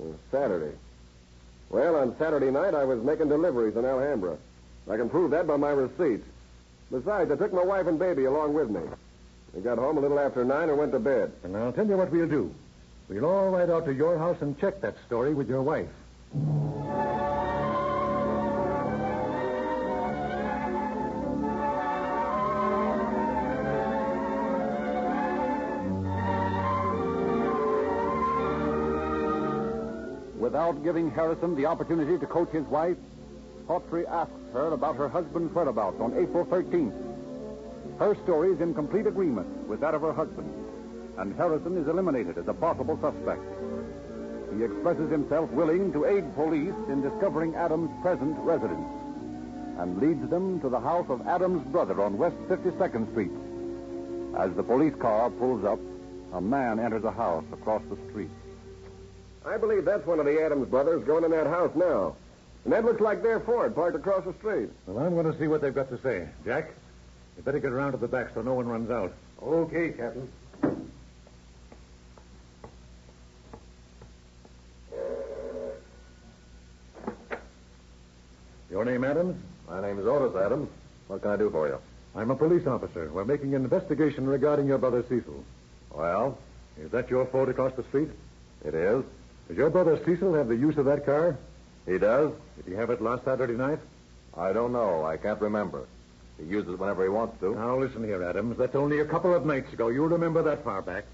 Uh, 0.00 0.05
Saturday. 0.31 0.76
Well, 1.71 1.97
on 1.97 2.17
Saturday 2.19 2.50
night, 2.50 2.75
I 2.75 2.85
was 2.85 3.02
making 3.02 3.28
deliveries 3.28 3.76
in 3.76 3.85
Alhambra. 3.85 4.37
I 4.88 4.97
can 4.97 5.09
prove 5.09 5.31
that 5.33 5.47
by 5.47 5.57
my 5.57 5.71
receipts. 5.71 6.26
Besides, 6.90 7.31
I 7.31 7.37
took 7.37 7.52
my 7.52 7.64
wife 7.64 7.87
and 7.87 7.99
baby 7.99 8.25
along 8.25 8.55
with 8.55 8.71
me. 8.71 8.81
We 9.55 9.62
got 9.62 9.78
home 9.78 9.97
a 9.97 10.00
little 10.00 10.19
after 10.19 10.45
nine 10.45 10.69
and 10.69 10.78
went 10.78 10.93
to 10.93 10.99
bed. 10.99 11.33
And 11.43 11.57
I'll 11.57 11.73
tell 11.73 11.87
you 11.87 11.97
what 11.97 12.11
we'll 12.11 12.28
do. 12.28 12.55
We'll 13.09 13.25
all 13.25 13.50
ride 13.50 13.71
out 13.71 13.87
to 13.87 13.95
your 13.95 14.19
house 14.19 14.37
and 14.40 14.59
check 14.61 14.81
that 14.83 14.95
story 15.07 15.33
with 15.33 15.49
your 15.49 15.62
wife. 15.62 15.88
Without 30.39 30.82
giving 30.84 31.11
Harrison 31.11 31.54
the 31.56 31.67
opportunity 31.67 32.19
to 32.19 32.26
coach 32.26 32.50
his 32.50 32.65
wife, 32.67 32.97
Hawtrey 33.67 34.06
asks 34.08 34.32
her 34.52 34.73
about 34.73 34.97
her 34.97 35.08
husband's 35.08 35.54
whereabouts 35.54 36.00
on 36.00 36.17
April 36.17 36.45
13th. 36.45 37.07
Her 37.98 38.14
story 38.24 38.52
is 38.52 38.60
in 38.60 38.74
complete 38.74 39.06
agreement 39.06 39.48
with 39.68 39.80
that 39.80 39.94
of 39.94 40.02
her 40.02 40.12
husband, 40.12 40.52
and 41.18 41.34
Harrison 41.36 41.76
is 41.76 41.88
eliminated 41.88 42.38
as 42.38 42.48
a 42.48 42.54
possible 42.54 42.98
suspect. 43.00 43.42
He 44.56 44.64
expresses 44.64 45.10
himself 45.10 45.50
willing 45.50 45.92
to 45.92 46.06
aid 46.06 46.34
police 46.34 46.74
in 46.88 47.02
discovering 47.02 47.54
Adams' 47.54 47.90
present 48.02 48.36
residence 48.38 48.86
and 49.78 49.98
leads 49.98 50.28
them 50.28 50.60
to 50.60 50.68
the 50.68 50.80
house 50.80 51.06
of 51.08 51.26
Adams' 51.26 51.64
brother 51.68 52.02
on 52.02 52.18
West 52.18 52.36
52nd 52.48 53.10
Street. 53.12 53.30
As 54.36 54.54
the 54.54 54.62
police 54.62 54.94
car 54.96 55.30
pulls 55.30 55.64
up, 55.64 55.78
a 56.32 56.40
man 56.40 56.78
enters 56.78 57.04
a 57.04 57.10
house 57.10 57.44
across 57.52 57.82
the 57.88 57.96
street. 58.10 58.30
I 59.46 59.56
believe 59.56 59.84
that's 59.84 60.06
one 60.06 60.18
of 60.18 60.26
the 60.26 60.42
Adams 60.42 60.68
brothers 60.68 61.04
going 61.04 61.24
in 61.24 61.30
that 61.30 61.46
house 61.46 61.74
now. 61.74 62.16
And 62.64 62.72
that 62.72 62.84
looks 62.84 63.00
like 63.00 63.22
their 63.22 63.40
Ford 63.40 63.74
parked 63.74 63.96
across 63.96 64.24
the 64.24 64.34
street. 64.34 64.68
Well, 64.86 65.04
I'm 65.04 65.14
going 65.14 65.32
to 65.32 65.38
see 65.38 65.46
what 65.46 65.62
they've 65.62 65.74
got 65.74 65.88
to 65.90 65.98
say. 66.02 66.28
Jack, 66.44 66.70
you 67.38 67.44
better 67.44 67.60
get 67.60 67.70
around 67.72 67.92
to 67.92 67.98
the 67.98 68.08
back 68.08 68.34
so 68.34 68.42
no 68.42 68.52
one 68.54 68.66
runs 68.68 68.90
out. 68.90 69.14
Okay, 69.40 69.90
Captain. 69.90 70.28
Your 78.70 78.84
name, 78.84 79.04
Adams? 79.04 79.36
My 79.68 79.80
name 79.80 79.98
is 79.98 80.06
Otis 80.06 80.36
Adams. 80.36 80.68
What 81.06 81.22
can 81.22 81.30
I 81.30 81.36
do 81.36 81.50
for 81.50 81.68
you? 81.68 81.78
I'm 82.14 82.30
a 82.30 82.36
police 82.36 82.66
officer. 82.66 83.10
We're 83.12 83.24
making 83.24 83.54
an 83.54 83.62
investigation 83.64 84.26
regarding 84.26 84.66
your 84.66 84.78
brother 84.78 85.02
Cecil. 85.08 85.44
Well, 85.94 86.38
Is 86.80 86.90
that 86.92 87.10
your 87.10 87.26
Ford 87.26 87.48
across 87.48 87.74
the 87.74 87.82
street? 87.84 88.08
it 88.64 88.74
is. 88.74 89.04
Does 89.48 89.56
your 89.56 89.70
brother 89.70 89.98
Cecil 90.04 90.34
have 90.34 90.48
the 90.48 90.56
use 90.56 90.76
of 90.76 90.84
that 90.84 91.06
car? 91.06 91.36
He 91.86 91.96
does? 91.98 92.32
Did 92.56 92.66
he 92.66 92.74
have 92.74 92.90
it 92.90 93.00
last 93.00 93.24
Saturday 93.24 93.54
night? 93.54 93.78
I 94.36 94.52
don't 94.52 94.72
know. 94.72 95.04
I 95.04 95.16
can't 95.16 95.40
remember. 95.40 95.86
He 96.38 96.46
uses 96.46 96.72
it 96.72 96.78
whenever 96.78 97.02
he 97.02 97.08
wants 97.08 97.38
to. 97.40 97.54
Now, 97.54 97.76
listen 97.78 98.04
here, 98.04 98.22
Adams. 98.22 98.56
That's 98.58 98.74
only 98.74 99.00
a 99.00 99.04
couple 99.04 99.34
of 99.34 99.44
nights 99.44 99.72
ago. 99.72 99.88
You'll 99.88 100.08
remember 100.08 100.42
that 100.42 100.64
far 100.64 100.82
back. 100.82 101.04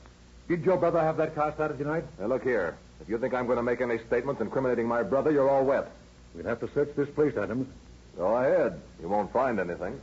Did 0.48 0.64
your 0.64 0.76
brother 0.76 1.00
have 1.00 1.16
that 1.16 1.34
car 1.34 1.54
Saturday 1.56 1.84
night? 1.84 2.04
Now, 2.18 2.26
look 2.26 2.42
here. 2.42 2.76
If 3.00 3.08
you 3.08 3.18
think 3.18 3.32
I'm 3.34 3.46
going 3.46 3.56
to 3.56 3.62
make 3.62 3.80
any 3.80 3.98
statements 4.06 4.40
incriminating 4.40 4.86
my 4.86 5.02
brother, 5.02 5.30
you're 5.30 5.48
all 5.48 5.64
wet. 5.64 5.90
We'll 6.34 6.44
have 6.44 6.60
to 6.60 6.70
search 6.74 6.90
this 6.96 7.08
place, 7.10 7.36
Adams. 7.36 7.68
Go 8.16 8.36
ahead. 8.36 8.80
You 9.00 9.08
won't 9.08 9.32
find 9.32 9.58
anything. 9.58 10.00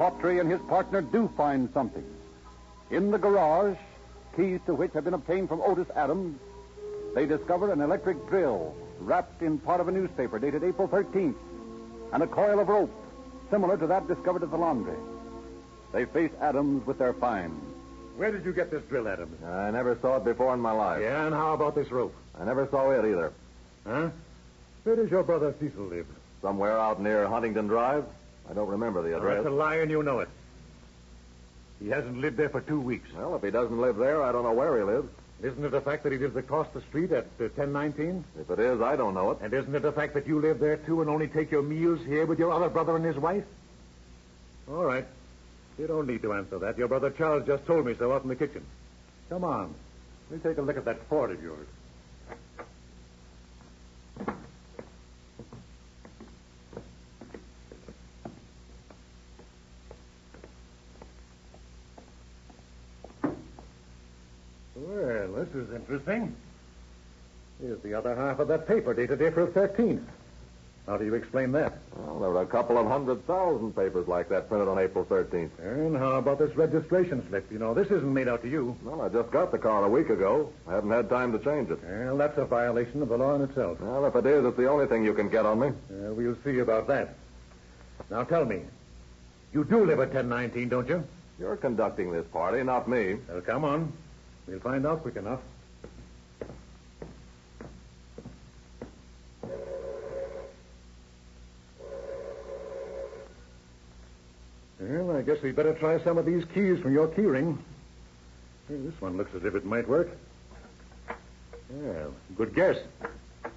Hawtrey 0.00 0.40
and 0.40 0.50
his 0.50 0.60
partner 0.62 1.02
do 1.02 1.30
find 1.36 1.68
something. 1.74 2.04
In 2.90 3.10
the 3.10 3.18
garage, 3.18 3.76
keys 4.34 4.58
to 4.64 4.74
which 4.74 4.94
have 4.94 5.04
been 5.04 5.12
obtained 5.12 5.50
from 5.50 5.60
Otis 5.60 5.88
Adams, 5.94 6.40
they 7.14 7.26
discover 7.26 7.70
an 7.70 7.82
electric 7.82 8.26
drill 8.30 8.74
wrapped 8.98 9.42
in 9.42 9.58
part 9.58 9.78
of 9.78 9.88
a 9.88 9.92
newspaper 9.92 10.38
dated 10.38 10.64
April 10.64 10.88
13th 10.88 11.34
and 12.14 12.22
a 12.22 12.26
coil 12.26 12.58
of 12.60 12.68
rope 12.68 12.90
similar 13.50 13.76
to 13.76 13.86
that 13.88 14.08
discovered 14.08 14.42
at 14.42 14.50
the 14.50 14.56
laundry. 14.56 14.96
They 15.92 16.06
face 16.06 16.30
Adams 16.40 16.86
with 16.86 16.98
their 16.98 17.12
find. 17.12 17.60
Where 18.16 18.32
did 18.32 18.46
you 18.46 18.54
get 18.54 18.70
this 18.70 18.82
drill, 18.84 19.06
Adams? 19.06 19.42
I 19.44 19.70
never 19.70 19.98
saw 20.00 20.16
it 20.16 20.24
before 20.24 20.54
in 20.54 20.60
my 20.60 20.72
life. 20.72 21.02
Yeah, 21.02 21.26
and 21.26 21.34
how 21.34 21.52
about 21.52 21.74
this 21.74 21.90
rope? 21.90 22.14
I 22.40 22.44
never 22.44 22.66
saw 22.68 22.90
it 22.90 23.04
either. 23.04 23.32
Huh? 23.86 24.08
Where 24.84 24.96
does 24.96 25.10
your 25.10 25.24
brother 25.24 25.54
Cecil 25.60 25.84
live? 25.84 26.06
Somewhere 26.40 26.78
out 26.78 27.02
near 27.02 27.26
Huntington 27.26 27.66
Drive. 27.66 28.04
I 28.50 28.52
don't 28.52 28.68
remember 28.68 29.02
the 29.02 29.16
address. 29.16 29.36
That's 29.36 29.46
a 29.46 29.50
lie, 29.50 29.76
and 29.76 29.90
you 29.90 30.02
know 30.02 30.20
it. 30.20 30.28
He 31.80 31.88
hasn't 31.88 32.18
lived 32.18 32.36
there 32.36 32.48
for 32.48 32.60
two 32.60 32.80
weeks. 32.80 33.08
Well, 33.16 33.36
if 33.36 33.42
he 33.42 33.50
doesn't 33.50 33.80
live 33.80 33.96
there, 33.96 34.22
I 34.22 34.32
don't 34.32 34.42
know 34.42 34.52
where 34.52 34.76
he 34.76 34.82
lives. 34.82 35.08
Isn't 35.42 35.64
it 35.64 35.72
a 35.72 35.80
fact 35.80 36.02
that 36.02 36.12
he 36.12 36.18
lives 36.18 36.36
across 36.36 36.66
the 36.74 36.82
street 36.82 37.12
at 37.12 37.24
uh, 37.40 37.48
1019? 37.54 38.24
If 38.38 38.50
it 38.50 38.58
is, 38.58 38.82
I 38.82 38.96
don't 38.96 39.14
know 39.14 39.30
it. 39.30 39.38
And 39.40 39.54
isn't 39.54 39.74
it 39.74 39.84
a 39.84 39.92
fact 39.92 40.12
that 40.14 40.26
you 40.26 40.40
live 40.40 40.58
there, 40.58 40.76
too, 40.76 41.00
and 41.00 41.08
only 41.08 41.28
take 41.28 41.50
your 41.50 41.62
meals 41.62 42.00
here 42.04 42.26
with 42.26 42.38
your 42.38 42.52
other 42.52 42.68
brother 42.68 42.96
and 42.96 43.04
his 43.04 43.16
wife? 43.16 43.44
All 44.68 44.84
right. 44.84 45.06
You 45.78 45.86
don't 45.86 46.06
need 46.06 46.20
to 46.22 46.34
answer 46.34 46.58
that. 46.58 46.76
Your 46.76 46.88
brother 46.88 47.10
Charles 47.10 47.46
just 47.46 47.64
told 47.66 47.86
me 47.86 47.94
so 47.98 48.12
out 48.12 48.22
in 48.22 48.28
the 48.28 48.36
kitchen. 48.36 48.62
Come 49.30 49.44
on. 49.44 49.74
Let 50.30 50.44
me 50.44 50.50
take 50.50 50.58
a 50.58 50.62
look 50.62 50.76
at 50.76 50.84
that 50.84 51.08
Ford 51.08 51.30
of 51.30 51.42
yours. 51.42 51.66
Well, 64.74 65.32
this 65.32 65.48
is 65.54 65.74
interesting. 65.74 66.34
Here's 67.60 67.80
the 67.80 67.89
other 68.00 68.16
half 68.16 68.38
of 68.38 68.48
that 68.48 68.66
paper 68.66 68.94
dated 68.94 69.20
April 69.20 69.46
13th. 69.46 70.02
How 70.86 70.96
do 70.96 71.04
you 71.04 71.14
explain 71.14 71.52
that? 71.52 71.74
Well, 71.94 72.18
there 72.18 72.30
were 72.30 72.42
a 72.42 72.46
couple 72.46 72.78
of 72.78 72.86
hundred 72.86 73.24
thousand 73.26 73.76
papers 73.76 74.08
like 74.08 74.30
that 74.30 74.48
printed 74.48 74.68
on 74.68 74.78
April 74.78 75.04
13th. 75.04 75.50
And 75.60 75.96
how 75.96 76.16
about 76.16 76.38
this 76.38 76.56
registration 76.56 77.24
slip? 77.28 77.52
You 77.52 77.58
know, 77.58 77.74
this 77.74 77.88
isn't 77.88 78.12
made 78.12 78.26
out 78.26 78.42
to 78.42 78.48
you. 78.48 78.74
Well, 78.82 79.02
I 79.02 79.08
just 79.10 79.30
got 79.30 79.52
the 79.52 79.58
car 79.58 79.84
a 79.84 79.88
week 79.88 80.08
ago. 80.08 80.50
I 80.66 80.72
haven't 80.72 80.90
had 80.90 81.10
time 81.10 81.30
to 81.32 81.38
change 81.38 81.70
it. 81.70 81.78
Well, 81.84 82.16
that's 82.16 82.38
a 82.38 82.46
violation 82.46 83.02
of 83.02 83.10
the 83.10 83.18
law 83.18 83.34
in 83.34 83.42
itself. 83.42 83.80
Well, 83.80 84.06
if 84.06 84.16
it 84.16 84.24
is, 84.26 84.44
it's 84.46 84.56
the 84.56 84.68
only 84.68 84.86
thing 84.86 85.04
you 85.04 85.12
can 85.14 85.28
get 85.28 85.44
on 85.44 85.60
me. 85.60 85.68
Uh, 85.68 86.14
we'll 86.14 86.38
see 86.42 86.58
about 86.58 86.88
that. 86.88 87.14
Now 88.10 88.24
tell 88.24 88.44
me, 88.46 88.62
You 89.52 89.64
do 89.64 89.84
live 89.84 90.00
at 90.00 90.14
1019, 90.14 90.68
don't 90.70 90.88
you? 90.88 91.04
You're 91.38 91.56
conducting 91.56 92.10
this 92.10 92.26
party, 92.32 92.62
not 92.64 92.88
me. 92.88 93.16
Well, 93.28 93.42
come 93.42 93.64
on. 93.64 93.92
We'll 94.48 94.60
find 94.60 94.86
out 94.86 95.02
quick 95.02 95.16
enough. 95.16 95.40
Well, 104.78 105.16
I 105.16 105.19
guess 105.30 105.42
we'd 105.44 105.54
better 105.54 105.74
try 105.74 106.02
some 106.02 106.18
of 106.18 106.26
these 106.26 106.44
keys 106.46 106.80
from 106.80 106.92
your 106.92 107.06
keyring. 107.06 107.56
Hey, 108.68 108.76
this 108.78 109.00
one 109.00 109.16
looks 109.16 109.32
as 109.36 109.44
if 109.44 109.54
it 109.54 109.64
might 109.64 109.88
work. 109.88 110.10
Well, 111.70 112.12
good 112.34 112.52
guess. 112.52 112.76
Yes, 113.44 113.52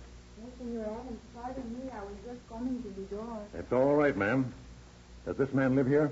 Senor 0.59 0.83
Adams, 0.83 1.19
pardon 1.35 1.63
me. 1.73 1.89
I 1.91 1.99
was 2.01 2.13
just 2.27 2.47
coming 2.47 2.83
to 2.83 2.89
the 2.89 3.15
door. 3.15 3.39
That's 3.53 3.73
all 3.73 3.95
right, 3.95 4.15
ma'am. 4.15 4.53
Does 5.25 5.35
this 5.37 5.51
man 5.51 5.75
live 5.75 5.87
here? 5.87 6.11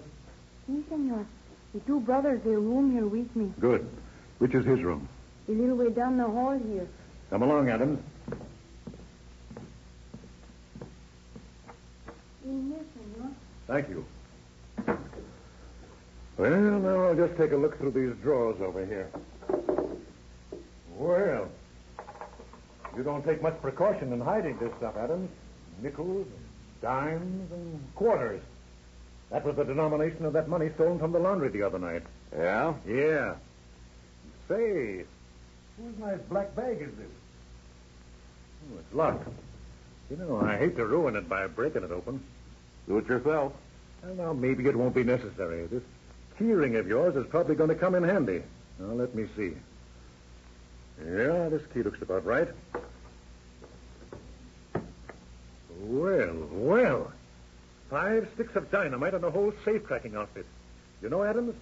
Si, 0.65 0.84
senor. 0.89 1.28
The 1.76 1.80
two 1.82 2.00
brothers, 2.00 2.41
they 2.43 2.56
room 2.56 2.93
here 2.93 3.06
with 3.06 3.36
me. 3.36 3.54
Good. 3.60 3.88
Which 4.39 4.56
is 4.56 4.65
his 4.65 4.82
room? 4.82 5.08
A 5.47 5.52
little 5.52 5.76
way 5.76 5.91
down 5.91 6.17
the 6.17 6.26
hall 6.26 6.58
here. 6.58 6.88
Come 7.30 7.43
along, 7.43 7.69
Adams. 7.69 8.00
Thank 13.67 13.89
you. 13.89 14.04
Well, 16.38 16.80
now 16.80 17.06
I'll 17.06 17.15
just 17.15 17.38
take 17.38 17.52
a 17.52 17.58
look 17.58 17.78
through 17.78 17.91
these 17.91 18.15
drawers 18.24 18.60
over 18.62 18.86
here. 18.86 19.10
Well, 20.98 21.50
you 22.96 23.04
don't 23.04 23.24
take 23.26 23.41
much 23.41 23.60
precaution 23.62 24.13
in 24.13 24.22
hiding 24.22 24.58
this 24.60 24.72
stuff, 24.78 24.96
Adams. 24.98 25.30
Nickels, 25.82 26.28
and 26.28 26.46
dimes, 26.82 27.52
and 27.52 27.96
quarters. 27.96 28.41
That 29.32 29.46
was 29.46 29.56
the 29.56 29.63
denomination 29.63 30.26
of 30.26 30.34
that 30.34 30.50
money 30.50 30.70
stolen 30.76 31.00
from 31.00 31.12
the 31.12 31.20
laundry 31.20 31.50
the 31.50 31.63
other 31.63 31.80
night. 31.80 32.04
Yeah? 32.36 32.74
Yeah. 32.88 33.36
Say, 34.48 35.06
whose 35.78 35.98
nice 36.00 36.20
black 36.30 36.56
bag 36.56 36.82
is 36.82 36.89
this? 36.98 37.08
Oh, 38.74 38.80
it's 38.80 38.94
locked. 38.94 39.28
You 40.10 40.17
know, 40.17 40.41
I 40.41 40.58
hate 40.58 40.76
to 40.76 40.86
ruin 40.86 41.15
it 41.15 41.30
by 41.30 41.48
breaking 41.48 41.84
it 41.84 41.91
open. 41.91 42.22
Do 42.88 42.98
it 42.98 43.08
yourself. 43.08 43.54
Well, 44.04 44.15
now, 44.15 44.34
maybe 44.34 44.65
it 44.67 44.76
won't 44.76 44.94
be 44.94 45.04
necessary. 45.04 45.65
This 45.67 45.84
keyring 46.42 46.78
of 46.78 46.88
yours 46.88 47.16
is 47.16 47.26
probably 47.28 47.56
going 47.56 47.70
to 47.70 47.76
come 47.76 47.96
in 47.96 48.04
handy. 48.04 48.42
Now, 48.80 48.94
let 48.94 49.14
me 49.14 49.28
see. 49.36 49.54
Yeah, 51.06 51.50
this 51.50 51.62
key 51.74 51.84
looks 51.84 52.02
about 52.02 52.26
right. 52.26 52.48
Well, 55.82 56.48
well. 56.52 57.12
Five 57.90 58.30
sticks 58.34 58.56
of 58.56 58.72
dynamite 58.72 59.14
and 59.14 59.24
a 59.24 59.32
whole 59.32 59.54
safe 59.66 59.84
cracking 59.84 60.16
outfit. 60.16 60.46
You 61.02 61.10
know, 61.10 61.24
Adams, 61.24 61.56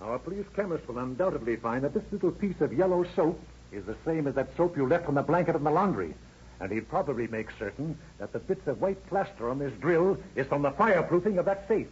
our 0.00 0.18
police 0.18 0.46
chemist 0.54 0.86
will 0.86 0.98
undoubtedly 0.98 1.56
find 1.56 1.84
that 1.84 1.94
this 1.94 2.02
little 2.12 2.32
piece 2.32 2.60
of 2.60 2.72
yellow 2.72 3.04
soap 3.16 3.40
is 3.72 3.84
the 3.84 3.96
same 4.04 4.26
as 4.26 4.34
that 4.34 4.56
soap 4.56 4.76
you 4.76 4.86
left 4.86 5.08
on 5.08 5.14
the 5.14 5.22
blanket 5.22 5.56
in 5.56 5.64
the 5.64 5.70
laundry. 5.70 6.14
And 6.60 6.70
he'd 6.70 6.88
probably 6.88 7.26
make 7.26 7.48
certain 7.58 7.98
that 8.18 8.32
the 8.32 8.38
bits 8.38 8.66
of 8.68 8.80
white 8.80 9.04
plaster 9.08 9.48
on 9.48 9.58
this 9.58 9.72
drill 9.80 10.18
is 10.36 10.46
from 10.46 10.62
the 10.62 10.70
fireproofing 10.70 11.38
of 11.38 11.46
that 11.46 11.66
safe. 11.66 11.88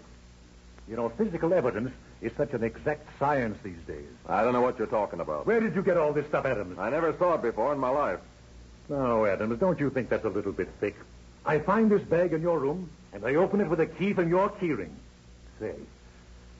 You 0.88 0.96
know, 0.96 1.08
physical 1.08 1.54
evidence 1.54 1.90
is 2.22 2.32
such 2.36 2.52
an 2.52 2.62
exact 2.62 3.06
science 3.18 3.58
these 3.62 3.80
days. 3.86 4.08
I 4.28 4.42
don't 4.42 4.52
know 4.52 4.60
what 4.60 4.78
you're 4.78 4.86
talking 4.86 5.20
about. 5.20 5.46
Where 5.46 5.60
did 5.60 5.74
you 5.74 5.82
get 5.82 5.96
all 5.96 6.12
this 6.12 6.26
stuff, 6.26 6.44
Adams? 6.44 6.78
I 6.78 6.90
never 6.90 7.16
saw 7.18 7.34
it 7.34 7.42
before 7.42 7.72
in 7.72 7.78
my 7.78 7.88
life. 7.88 8.20
Now, 8.88 9.24
Adams, 9.24 9.58
don't 9.58 9.80
you 9.80 9.90
think 9.90 10.08
that's 10.08 10.24
a 10.24 10.28
little 10.28 10.52
bit 10.52 10.68
thick? 10.80 10.96
I 11.46 11.58
find 11.58 11.90
this 11.90 12.02
bag 12.02 12.32
in 12.32 12.42
your 12.42 12.58
room, 12.58 12.90
and 13.12 13.24
I 13.24 13.36
open 13.36 13.60
it 13.60 13.68
with 13.68 13.80
a 13.80 13.86
key 13.86 14.12
from 14.12 14.28
your 14.28 14.50
keyring. 14.50 14.90
Say, 15.58 15.74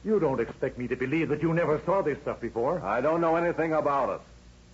you 0.03 0.19
don't 0.19 0.39
expect 0.39 0.77
me 0.77 0.87
to 0.87 0.95
believe 0.95 1.29
that 1.29 1.41
you 1.41 1.53
never 1.53 1.79
saw 1.85 2.01
this 2.01 2.17
stuff 2.21 2.41
before. 2.41 2.81
I 2.83 3.01
don't 3.01 3.21
know 3.21 3.35
anything 3.35 3.73
about 3.73 4.09
it. 4.09 4.21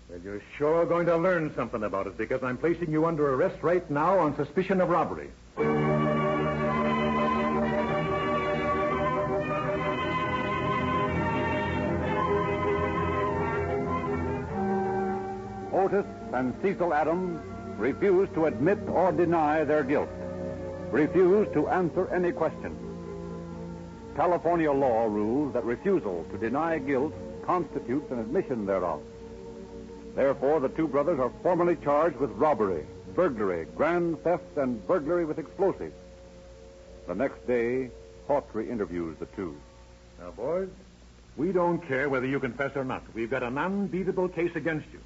Well, 0.10 0.20
you're 0.24 0.42
sure 0.58 0.86
going 0.86 1.06
to 1.08 1.18
learn 1.18 1.54
something 1.56 1.84
about 1.84 2.08
it 2.08 2.18
because 2.18 2.42
I'm 2.44 2.58
placing 2.58 2.92
you 2.92 3.06
under 3.06 3.34
arrest 3.34 3.62
right 3.62 3.90
now 3.92 4.20
on 4.20 4.38
suspicion 4.38 4.80
of 4.80 4.88
robbery. 4.90 5.30
Otis 15.88 16.06
and 16.34 16.54
Cecil 16.62 16.94
Adams 16.94 17.40
refuse 17.78 18.28
to 18.34 18.48
admit 18.48 18.78
or 18.90 19.14
deny 19.14 19.64
their 19.64 19.84
guilt, 19.84 20.10
refuse 20.92 21.48
to 21.54 21.70
answer 21.70 22.10
any 22.14 22.34
questions. 22.34 22.76
California 24.18 24.70
law 24.70 25.06
rules 25.06 25.54
that 25.54 25.64
refusal 25.64 26.26
to 26.30 26.38
deny 26.38 26.78
guilt 26.78 27.14
constitutes 27.46 28.12
an 28.12 28.20
admission 28.20 28.66
thereof. 28.66 29.00
Therefore, 30.14 30.60
the 30.60 30.68
two 30.68 30.90
brothers 30.90 31.22
are 31.22 31.32
formally 31.42 31.78
charged 31.78 32.18
with 32.18 32.32
robbery, 32.32 32.86
burglary, 33.16 33.66
grand 33.78 34.22
theft, 34.26 34.58
and 34.58 34.86
burglary 34.88 35.24
with 35.24 35.40
explosives. 35.40 35.96
The 37.08 37.16
next 37.16 37.48
day, 37.48 37.92
Hawtrey 38.28 38.70
interviews 38.70 39.16
the 39.20 39.28
two. 39.38 39.56
Now, 40.20 40.32
boys, 40.32 40.68
we 41.38 41.54
don't 41.54 41.80
care 41.88 42.10
whether 42.10 42.26
you 42.26 42.42
confess 42.42 42.76
or 42.76 42.84
not. 42.84 43.04
We've 43.14 43.30
got 43.30 43.44
an 43.44 43.58
unbeatable 43.58 44.28
case 44.28 44.54
against 44.54 44.88
you. 44.92 45.00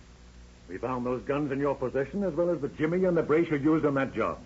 We 0.71 0.77
found 0.77 1.05
those 1.05 1.21
guns 1.23 1.51
in 1.51 1.59
your 1.59 1.75
possession 1.75 2.23
as 2.23 2.33
well 2.33 2.49
as 2.49 2.61
the 2.61 2.69
jimmy 2.69 3.03
and 3.03 3.17
the 3.17 3.23
brace 3.23 3.51
you 3.51 3.57
used 3.57 3.85
on 3.85 3.95
that 3.95 4.15
job. 4.15 4.39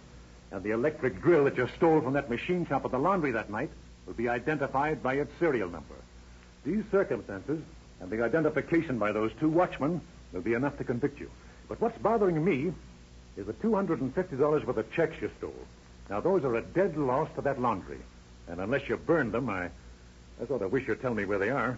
And 0.50 0.64
the 0.64 0.72
electric 0.72 1.22
drill 1.22 1.44
that 1.44 1.56
you 1.56 1.70
stole 1.78 2.02
from 2.02 2.14
that 2.14 2.32
machine 2.32 2.66
shop 2.66 2.84
at 2.84 2.90
the 2.90 2.98
laundry 2.98 3.32
that 3.34 3.52
night 3.52 3.70
will 4.08 4.16
be 4.16 4.28
identified 4.28 5.04
by 5.04 5.16
its 5.16 5.32
serial 5.40 5.70
number. 5.70 5.94
These 6.66 6.84
circumstances 6.92 7.62
and 8.00 8.10
the 8.10 8.24
identification 8.24 8.98
by 8.98 9.12
those 9.12 9.34
two 9.40 9.50
watchmen 9.50 10.02
will 10.34 10.42
be 10.42 10.54
enough 10.54 10.80
to 10.80 10.84
convict 10.84 11.20
you. 11.20 11.30
But 11.70 11.80
what's 11.80 11.98
bothering 12.00 12.44
me 12.44 12.74
is 13.38 13.46
the 13.46 13.54
$250 13.54 14.66
worth 14.66 14.78
of 14.78 14.92
checks 14.94 15.22
you 15.22 15.30
stole. 15.38 15.54
Now, 16.10 16.22
those 16.22 16.44
are 16.44 16.56
a 16.56 16.62
dead 16.62 16.98
loss 16.98 17.30
to 17.36 17.42
that 17.42 17.62
laundry. 17.62 18.00
And 18.48 18.60
unless 18.60 18.90
you 18.90 18.98
burned 18.98 19.32
them, 19.32 19.48
I, 19.48 19.66
I 20.42 20.48
sort 20.48 20.64
of 20.64 20.72
wish 20.72 20.88
you'd 20.88 21.02
tell 21.02 21.14
me 21.14 21.26
where 21.26 21.40
they 21.40 21.52
are. 21.52 21.78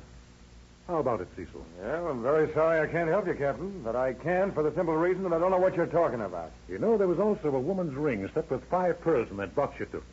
How 0.87 0.99
about 0.99 1.19
it, 1.19 1.27
Cecil? 1.35 1.65
Yeah, 1.83 2.07
I'm 2.07 2.23
very 2.23 2.51
sorry 2.53 2.79
I 2.79 2.89
can't 2.89 3.09
help 3.09 3.27
you, 3.27 3.33
Captain, 3.33 3.81
but 3.83 3.95
I 3.97 4.13
can 4.13 4.53
for 4.53 4.63
the 4.63 4.73
simple 4.73 4.95
reason 4.95 5.23
that 5.23 5.33
I 5.33 5.39
don't 5.39 5.51
know 5.51 5.57
what 5.57 5.75
you're 5.75 5.85
talking 5.85 6.21
about. 6.21 6.51
You 6.69 6.79
know, 6.79 6.97
there 6.97 7.07
was 7.07 7.19
also 7.19 7.53
a 7.53 7.59
woman's 7.59 7.93
ring 7.93 8.29
set 8.33 8.49
with 8.49 8.63
five 8.69 9.01
pearls 9.01 9.29
in 9.29 9.37
that 9.37 9.53
box 9.53 9.77
you 9.79 9.85
took. 9.85 10.05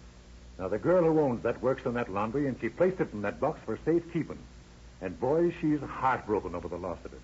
Now, 0.59 0.67
the 0.67 0.79
girl 0.79 1.05
who 1.05 1.21
owns 1.21 1.45
that 1.45 1.63
works 1.63 1.87
in 1.87 1.95
that 1.95 2.13
laundry, 2.13 2.49
and 2.49 2.57
she 2.61 2.69
placed 2.69 3.01
it 3.01 3.13
in 3.13 3.23
that 3.23 3.41
box 3.41 3.61
for 3.65 3.79
safekeeping. 3.85 4.39
And, 5.01 5.19
boy, 5.21 5.55
she's 5.61 5.81
heartbroken 5.81 6.57
over 6.57 6.67
the 6.67 6.77
loss 6.77 6.99
of 7.05 7.13
it. 7.13 7.21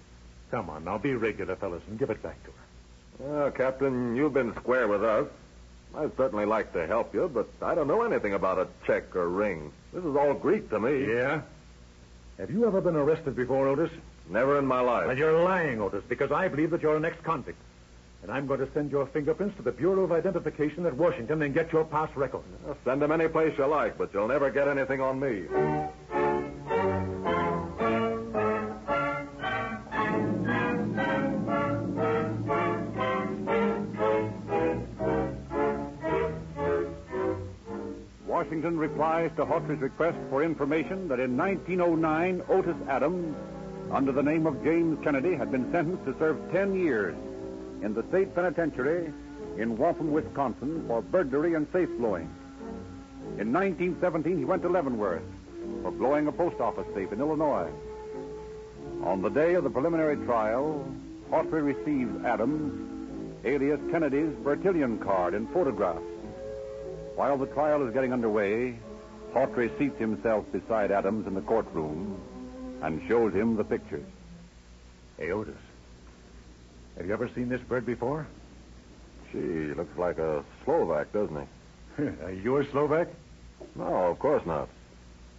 Come 0.53 0.71
on, 0.71 0.85
now, 0.85 0.99
be 0.99 1.15
regular, 1.15 1.57
fellas, 1.57 1.83
and 1.89 1.99
give 1.99 2.11
it 2.11 2.23
back 2.23 2.41
to 2.45 2.51
her. 2.51 3.33
Well, 3.33 3.51
Captain, 3.51 4.15
you've 4.15 4.35
been 4.35 4.55
square 4.57 4.87
with 4.87 5.03
us. 5.03 5.27
I'd 5.97 6.17
certainly 6.17 6.45
like 6.45 6.73
to 6.75 6.87
help 6.87 7.13
you, 7.15 7.29
but 7.33 7.49
I 7.61 7.75
don't 7.75 7.89
know 7.89 8.03
anything 8.03 8.35
about 8.35 8.59
a 8.59 8.69
check 8.87 9.15
or 9.17 9.29
ring. 9.29 9.73
This 9.93 10.05
is 10.05 10.15
all 10.15 10.35
Greek 10.35 10.71
to 10.71 10.79
me. 10.79 11.07
Yeah? 11.13 11.43
Have 12.41 12.51
you 12.51 12.67
ever 12.67 12.81
been 12.81 12.97
arrested 12.97 13.37
before, 13.37 13.69
Otis? 13.69 13.91
Never 14.31 14.59
in 14.59 14.65
my 14.65 14.81
life. 14.81 15.07
Well, 15.07 15.19
you're 15.19 15.45
lying, 15.45 15.79
Otis, 15.79 16.03
because 16.09 16.33
I 16.33 16.49
believe 16.49 16.71
that 16.71 16.81
you're 16.81 16.97
an 16.97 17.05
ex-convict. 17.05 17.59
And 18.23 18.33
I'm 18.33 18.47
going 18.47 18.61
to 18.61 18.73
send 18.73 18.91
your 18.91 19.05
fingerprints 19.05 19.59
to 19.59 19.63
the 19.63 19.73
Bureau 19.73 20.05
of 20.05 20.13
Identification 20.13 20.87
at 20.87 20.97
Washington 20.97 21.43
and 21.43 21.53
get 21.53 21.71
your 21.71 21.85
past 21.85 22.17
record. 22.17 22.43
Send 22.83 23.03
them 23.03 23.13
any 23.13 23.29
place 23.29 23.53
you 23.59 23.67
like, 23.67 23.99
but 23.99 24.15
you'll 24.15 24.29
never 24.29 24.51
get 24.51 24.69
anything 24.69 25.03
on 25.03 25.21
me. 25.21 25.45
Washington 38.61 38.79
replies 38.79 39.31
to 39.37 39.47
Hawtrey's 39.47 39.81
request 39.81 40.19
for 40.29 40.45
information 40.45 41.09
that 41.09 41.19
in 41.19 41.35
1909, 41.35 42.43
Otis 42.51 42.77
Adams, 42.91 43.35
under 43.91 44.13
the 44.13 44.23
name 44.23 44.47
of 44.47 44.63
James 44.63 45.03
Kennedy, 45.03 45.35
had 45.35 45.51
been 45.51 45.73
sentenced 45.73 46.05
to 46.05 46.15
serve 46.19 46.37
10 46.53 46.75
years 46.75 47.17
in 47.81 47.95
the 47.95 48.03
state 48.11 48.35
penitentiary 48.35 49.15
in 49.57 49.79
Waupun, 49.79 50.11
Wisconsin, 50.11 50.85
for 50.87 51.01
burglary 51.01 51.55
and 51.55 51.67
safe 51.73 51.89
blowing. 51.97 52.29
In 53.39 53.51
1917, 53.51 54.37
he 54.37 54.45
went 54.45 54.61
to 54.61 54.69
Leavenworth 54.69 55.23
for 55.81 55.91
blowing 55.91 56.27
a 56.27 56.33
post 56.33 56.61
office 56.61 56.87
safe 56.95 57.11
in 57.13 57.21
Illinois. 57.21 57.71
On 59.05 59.23
the 59.23 59.31
day 59.31 59.55
of 59.55 59.65
the 59.65 59.71
preliminary 59.71 60.17
trial, 60.27 60.85
Hawtrey 61.31 61.65
receives 61.65 62.27
Adams, 62.27 63.41
alias 63.43 63.81
Kennedy's 63.91 64.35
Bertillon 64.45 64.99
card 64.99 65.33
and 65.33 65.49
photographs. 65.49 66.20
While 67.21 67.37
the 67.37 67.49
trial 67.49 67.87
is 67.87 67.93
getting 67.93 68.15
underway, 68.15 68.79
Hawtrey 69.35 69.79
seats 69.79 69.99
himself 69.99 70.51
beside 70.53 70.91
Adams 70.91 71.27
in 71.27 71.35
the 71.35 71.43
courtroom 71.43 72.19
and 72.81 73.07
shows 73.09 73.35
him 73.35 73.57
the 73.57 73.63
pictures. 73.63 74.07
Hey, 75.19 75.31
Otis. 75.31 75.53
Have 76.97 77.05
you 77.05 77.13
ever 77.13 77.29
seen 77.35 77.51
this 77.51 77.61
bird 77.61 77.85
before? 77.85 78.27
Gee, 79.31 79.39
looks 79.75 79.99
like 79.99 80.17
a 80.17 80.43
Slovak, 80.65 81.13
doesn't 81.13 81.47
he? 81.99 82.03
Are 82.25 82.33
you 82.33 82.57
a 82.57 82.65
Slovak? 82.71 83.09
No, 83.77 83.85
of 83.85 84.19
course 84.19 84.47
not. 84.47 84.71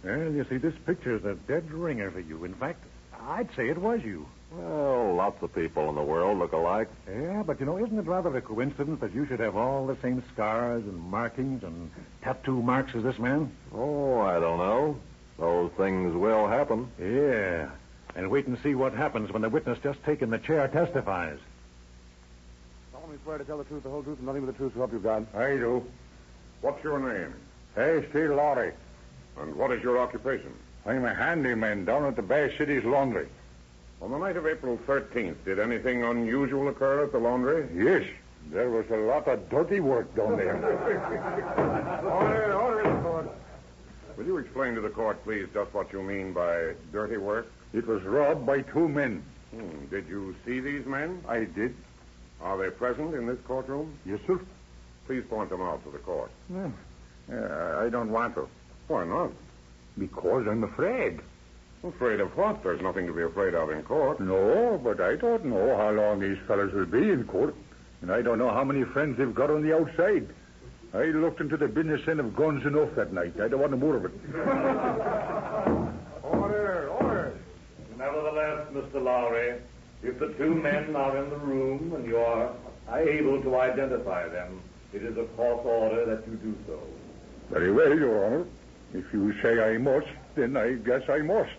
Well, 0.04 0.30
you 0.30 0.46
see, 0.48 0.58
this 0.58 0.74
picture's 0.86 1.24
a 1.24 1.34
dead 1.48 1.68
ringer 1.72 2.12
for 2.12 2.20
you. 2.20 2.44
In 2.44 2.54
fact, 2.54 2.84
I'd 3.26 3.48
say 3.56 3.68
it 3.68 3.78
was 3.78 4.04
you. 4.04 4.28
Well, 4.54 5.14
lots 5.14 5.42
of 5.42 5.54
people 5.54 5.88
in 5.88 5.94
the 5.94 6.02
world 6.02 6.38
look 6.38 6.52
alike. 6.52 6.88
Yeah, 7.08 7.42
but 7.42 7.58
you 7.58 7.66
know, 7.66 7.78
isn't 7.78 7.98
it 7.98 8.06
rather 8.06 8.36
a 8.36 8.40
coincidence 8.42 9.00
that 9.00 9.14
you 9.14 9.26
should 9.26 9.40
have 9.40 9.56
all 9.56 9.86
the 9.86 9.96
same 10.02 10.22
scars 10.32 10.82
and 10.84 10.98
markings 10.98 11.62
and 11.62 11.90
tattoo 12.22 12.62
marks 12.62 12.94
as 12.94 13.02
this 13.02 13.18
man? 13.18 13.50
Oh, 13.74 14.20
I 14.20 14.38
don't 14.38 14.58
know. 14.58 14.98
Those 15.38 15.70
things 15.76 16.14
will 16.14 16.46
happen. 16.46 16.88
Yeah. 17.00 17.70
And 18.14 18.30
wait 18.30 18.46
and 18.46 18.58
see 18.62 18.74
what 18.74 18.92
happens 18.92 19.32
when 19.32 19.40
the 19.42 19.48
witness 19.48 19.78
just 19.82 20.02
taken 20.04 20.28
the 20.28 20.38
chair 20.38 20.68
testifies. 20.68 21.38
solemnly 22.92 23.18
swear 23.24 23.38
to 23.38 23.44
tell 23.44 23.56
the 23.58 23.64
truth, 23.64 23.82
the 23.84 23.90
whole 23.90 24.02
truth, 24.02 24.18
and 24.18 24.26
nothing 24.26 24.44
but 24.44 24.52
the 24.52 24.58
truth, 24.58 24.72
so 24.74 24.80
help 24.80 24.92
you 24.92 24.98
God. 24.98 25.26
I 25.34 25.56
do. 25.56 25.82
What's 26.60 26.84
your 26.84 26.98
name? 27.00 27.34
H.T. 27.76 28.18
Lowry. 28.28 28.72
And 29.38 29.56
what 29.56 29.72
is 29.72 29.82
your 29.82 29.98
occupation? 29.98 30.52
I'm 30.84 31.06
a 31.06 31.14
handyman 31.14 31.86
down 31.86 32.04
at 32.04 32.16
the 32.16 32.22
Bay 32.22 32.54
City's 32.58 32.84
laundry. 32.84 33.28
On 34.02 34.10
the 34.10 34.18
night 34.18 34.36
of 34.36 34.48
April 34.48 34.76
13th, 34.84 35.36
did 35.44 35.60
anything 35.60 36.02
unusual 36.02 36.66
occur 36.66 37.04
at 37.04 37.12
the 37.12 37.18
laundry? 37.18 37.68
Yes, 37.72 38.04
there 38.50 38.68
was 38.68 38.84
a 38.90 38.96
lot 38.96 39.28
of 39.28 39.48
dirty 39.48 39.78
work 39.78 40.12
down 40.16 40.36
there. 40.36 40.56
order, 42.04 42.52
order 42.52 42.80
in 42.80 42.96
the 42.96 43.02
court. 43.02 43.30
Will 44.16 44.26
you 44.26 44.38
explain 44.38 44.74
to 44.74 44.80
the 44.80 44.90
court, 44.90 45.22
please, 45.22 45.46
just 45.54 45.72
what 45.72 45.92
you 45.92 46.02
mean 46.02 46.32
by 46.32 46.74
dirty 46.90 47.16
work? 47.16 47.46
It 47.72 47.86
was 47.86 48.02
robbed 48.02 48.44
by 48.44 48.62
two 48.62 48.88
men. 48.88 49.22
Hmm. 49.54 49.86
Did 49.88 50.08
you 50.08 50.34
see 50.44 50.58
these 50.58 50.84
men? 50.84 51.22
I 51.28 51.44
did. 51.44 51.76
Are 52.40 52.58
they 52.58 52.70
present 52.70 53.14
in 53.14 53.26
this 53.26 53.38
courtroom? 53.46 53.96
Yes, 54.04 54.18
sir. 54.26 54.40
Please 55.06 55.22
point 55.30 55.48
them 55.48 55.62
out 55.62 55.84
to 55.84 55.92
the 55.92 55.98
court. 55.98 56.32
No. 56.48 56.72
Uh, 57.32 57.84
I 57.86 57.88
don't 57.88 58.10
want 58.10 58.34
to. 58.34 58.48
Why 58.88 59.04
not? 59.04 59.30
Because 59.96 60.48
I'm 60.48 60.64
afraid. 60.64 61.20
Afraid 61.84 62.20
of 62.20 62.36
what? 62.36 62.62
There's 62.62 62.80
nothing 62.80 63.08
to 63.08 63.12
be 63.12 63.22
afraid 63.22 63.54
of 63.54 63.70
in 63.70 63.82
court. 63.82 64.20
No, 64.20 64.80
but 64.82 65.00
I 65.00 65.16
don't 65.16 65.44
know 65.46 65.76
how 65.76 65.90
long 65.90 66.20
these 66.20 66.38
fellows 66.46 66.72
will 66.72 66.86
be 66.86 67.10
in 67.10 67.24
court. 67.24 67.56
And 68.02 68.12
I 68.12 68.22
don't 68.22 68.38
know 68.38 68.50
how 68.50 68.62
many 68.62 68.84
friends 68.84 69.18
they've 69.18 69.34
got 69.34 69.50
on 69.50 69.62
the 69.62 69.74
outside. 69.74 70.28
I 70.94 71.06
looked 71.06 71.40
into 71.40 71.56
the 71.56 71.66
business 71.66 72.00
end 72.06 72.20
of 72.20 72.36
guns 72.36 72.64
enough 72.66 72.94
that 72.94 73.12
night. 73.12 73.34
I 73.40 73.48
don't 73.48 73.60
want 73.60 73.76
more 73.78 73.96
of 73.96 74.04
it. 74.04 74.12
order, 76.22 76.88
order. 77.00 77.34
Nevertheless, 77.98 78.68
Mr. 78.72 79.02
Lowry, 79.02 79.60
if 80.04 80.20
the 80.20 80.28
two 80.34 80.54
men 80.54 80.94
are 80.94 81.16
in 81.16 81.30
the 81.30 81.38
room 81.38 81.94
and 81.96 82.06
you 82.06 82.18
are 82.18 82.54
able 82.92 83.42
to 83.42 83.56
identify 83.56 84.28
them, 84.28 84.60
it 84.92 85.02
is 85.02 85.16
of 85.16 85.34
course 85.36 85.60
order 85.64 86.04
that 86.04 86.28
you 86.28 86.36
do 86.36 86.54
so. 86.66 86.78
Very 87.50 87.72
well, 87.72 87.98
Your 87.98 88.24
Honor. 88.24 88.46
If 88.94 89.12
you 89.12 89.34
say 89.42 89.58
I 89.60 89.78
must, 89.78 90.06
then 90.36 90.56
I 90.56 90.74
guess 90.74 91.08
I 91.08 91.18
must. 91.18 91.50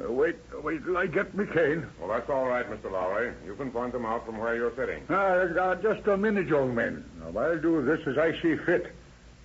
Uh, 0.00 0.10
wait, 0.12 0.36
wait 0.62 0.84
till 0.84 0.96
I 0.96 1.06
get 1.06 1.34
my 1.34 1.44
cane. 1.44 1.86
Well, 1.98 2.08
that's 2.08 2.30
all 2.30 2.46
right, 2.46 2.68
Mr. 2.70 2.90
Lowry. 2.90 3.32
You 3.44 3.54
can 3.54 3.70
point 3.70 3.92
them 3.92 4.06
out 4.06 4.24
from 4.24 4.38
where 4.38 4.54
you're 4.54 4.74
sitting. 4.76 5.02
Uh, 5.10 5.14
uh, 5.14 5.74
just 5.76 6.06
a 6.06 6.16
minute, 6.16 6.46
young 6.46 6.74
man. 6.74 7.04
Now, 7.20 7.38
I'll 7.40 7.58
do 7.58 7.84
this 7.84 8.00
as 8.06 8.16
I 8.16 8.32
see 8.40 8.56
fit. 8.56 8.92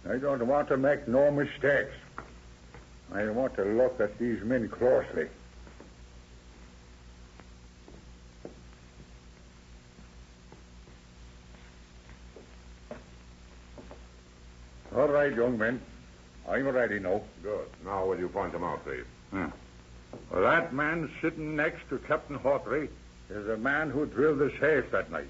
I 0.10 0.18
don't 0.18 0.46
want 0.48 0.68
to 0.70 0.78
make 0.78 1.08
no 1.08 1.32
mistakes. 1.32 1.94
I 3.12 3.26
want 3.30 3.56
to 3.56 3.64
look 3.64 4.00
at 4.00 4.18
these 4.20 4.42
men 4.44 4.70
closely. 4.70 5.28
All 14.96 15.08
right, 15.08 15.34
young 15.36 15.58
men. 15.58 15.82
I'm 16.48 16.68
ready 16.68 17.00
now. 17.00 17.22
Good. 17.44 17.68
Now, 17.84 18.06
will 18.06 18.18
you 18.18 18.30
point 18.30 18.54
them 18.54 18.64
out, 18.64 18.84
please? 18.86 19.04
Hmm. 19.32 19.48
Well, 20.32 20.42
that 20.42 20.74
man 20.74 21.10
sitting 21.22 21.56
next 21.56 21.88
to 21.90 21.98
Captain 22.00 22.38
Hawtrey 22.38 22.90
is 23.30 23.46
the 23.48 23.58
man 23.58 23.90
who 23.90 24.06
drilled 24.06 24.40
the 24.40 24.52
safe 24.60 24.92
that 24.92 25.12
night. 25.12 25.30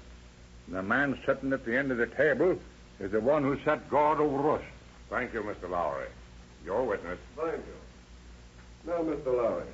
And 0.66 0.76
the 0.76 0.82
man 0.82 1.18
sitting 1.26 1.52
at 1.52 1.64
the 1.64 1.76
end 1.76 1.92
of 1.92 1.98
the 1.98 2.06
table 2.06 2.58
is 3.00 3.12
the 3.12 3.20
one 3.20 3.42
who 3.42 3.58
set 3.64 3.88
guard 3.90 4.20
over 4.20 4.56
us. 4.56 4.62
Thank 5.10 5.32
you, 5.34 5.42
Mr. 5.42 5.70
Lowry. 5.70 6.08
Your 6.64 6.84
witness. 6.84 7.18
Thank 7.36 7.56
you. 7.56 8.92
Now, 8.92 8.98
Mr. 8.98 9.26
Lowry, 9.26 9.66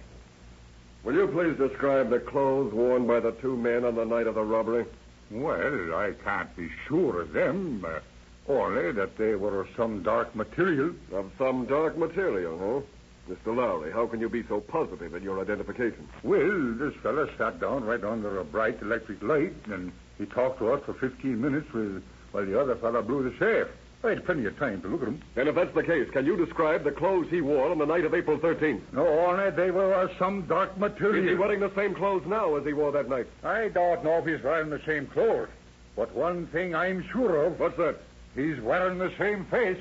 will 1.05 1.15
you 1.15 1.27
please 1.29 1.57
describe 1.57 2.11
the 2.11 2.21
clothes 2.21 2.73
worn 2.73 3.07
by 3.07 3.21
the 3.21 3.33
two 3.33 3.57
men 3.57 3.85
on 3.85 3.95
the 3.95 4.05
night 4.05 4.27
of 4.27 4.35
the 4.35 4.43
robbery? 4.43 4.85
Well, 5.31 5.95
I 5.95 6.13
can't 6.25 6.55
be 6.57 6.69
sure 6.87 7.23
of 7.23 7.33
them. 7.33 7.85
Uh, 7.87 8.01
only 8.49 8.93
that 8.93 9.17
they 9.17 9.35
were 9.35 9.61
of 9.61 9.69
some 9.77 10.03
dark 10.03 10.35
material. 10.35 10.95
Of 11.13 11.31
some 11.39 11.65
dark 11.67 11.97
material, 11.97 12.59
huh? 12.59 12.87
Mr. 13.31 13.57
Lowry, 13.57 13.93
how 13.93 14.07
can 14.07 14.21
you 14.21 14.29
be 14.29 14.43
so 14.49 14.61
positive 14.61 15.15
in 15.15 15.23
your 15.23 15.41
identification? 15.41 16.09
Well, 16.25 16.75
this 16.79 16.95
fellow 17.03 17.29
sat 17.39 17.61
down 17.61 17.85
right 17.85 18.03
under 18.03 18.41
a 18.41 18.45
bright 18.45 18.83
electric 18.83 19.23
light, 19.23 19.55
and 19.67 19.93
he 20.19 20.27
talked 20.27 20.59
to 20.59 20.73
us 20.73 20.83
for 20.85 20.95
15 20.95 21.41
minutes 21.41 21.73
with, 21.73 22.03
while 22.33 22.45
the 22.45 22.61
other 22.61 22.75
fellow 22.77 23.01
blew 23.03 23.23
the 23.23 23.39
safe. 23.39 23.73
I 24.05 24.11
had 24.11 24.25
plenty 24.25 24.47
of 24.47 24.59
time 24.59 24.83
to 24.83 24.89
look 24.89 25.03
at 25.03 25.09
him. 25.09 25.23
And 25.37 25.49
if 25.49 25.55
that's 25.55 25.73
the 25.75 25.85
case, 25.85 26.11
can 26.11 26.27
you 26.27 26.37
describe 26.37 26.83
the 26.83 26.91
clothes 26.91 27.29
he 27.31 27.41
wore 27.41 27.71
on 27.71 27.79
the 27.79 27.87
night 27.87 28.05
of 28.05 28.15
April 28.15 28.37
13th? 28.37 28.81
No, 28.93 29.07
only 29.07 29.51
they 29.51 29.71
were 29.71 29.95
of 29.95 30.11
some 30.19 30.43
dark 30.43 30.77
material. 30.77 31.25
Is 31.25 31.31
he 31.31 31.37
wearing 31.37 31.61
the 31.61 31.73
same 31.77 31.95
clothes 31.95 32.25
now 32.27 32.57
as 32.57 32.67
he 32.67 32.73
wore 32.73 32.91
that 32.91 33.09
night? 33.09 33.29
I 33.45 33.69
don't 33.69 34.03
know 34.03 34.19
if 34.19 34.27
he's 34.27 34.43
wearing 34.43 34.71
the 34.71 34.81
same 34.85 35.07
clothes. 35.07 35.49
But 35.95 36.13
one 36.15 36.49
thing 36.49 36.75
I'm 36.75 37.05
sure 37.13 37.45
of. 37.47 37.61
What's 37.61 37.77
that? 37.77 38.01
He's 38.35 38.61
wearing 38.61 38.99
the 38.99 39.13
same 39.19 39.45
face. 39.45 39.79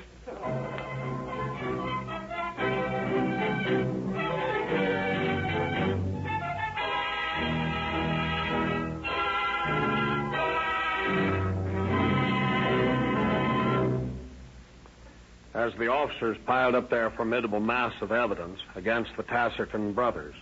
As 15.54 15.72
the 15.78 15.88
officers 15.88 16.38
piled 16.46 16.74
up 16.74 16.88
their 16.88 17.10
formidable 17.10 17.60
mass 17.60 17.92
of 18.00 18.10
evidence 18.10 18.58
against 18.74 19.10
the 19.16 19.22
Tasserton 19.22 19.94
brothers, 19.94 20.34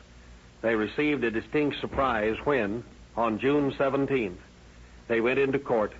they 0.62 0.74
received 0.74 1.24
a 1.24 1.30
distinct 1.30 1.80
surprise 1.80 2.36
when, 2.44 2.84
on 3.16 3.40
June 3.40 3.72
17th, 3.72 4.36
they 5.08 5.20
went 5.20 5.40
into 5.40 5.58
court, 5.58 5.92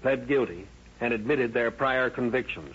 pled 0.00 0.28
guilty, 0.28 0.68
and 1.00 1.12
admitted 1.12 1.52
their 1.52 1.72
prior 1.72 2.08
convictions. 2.08 2.74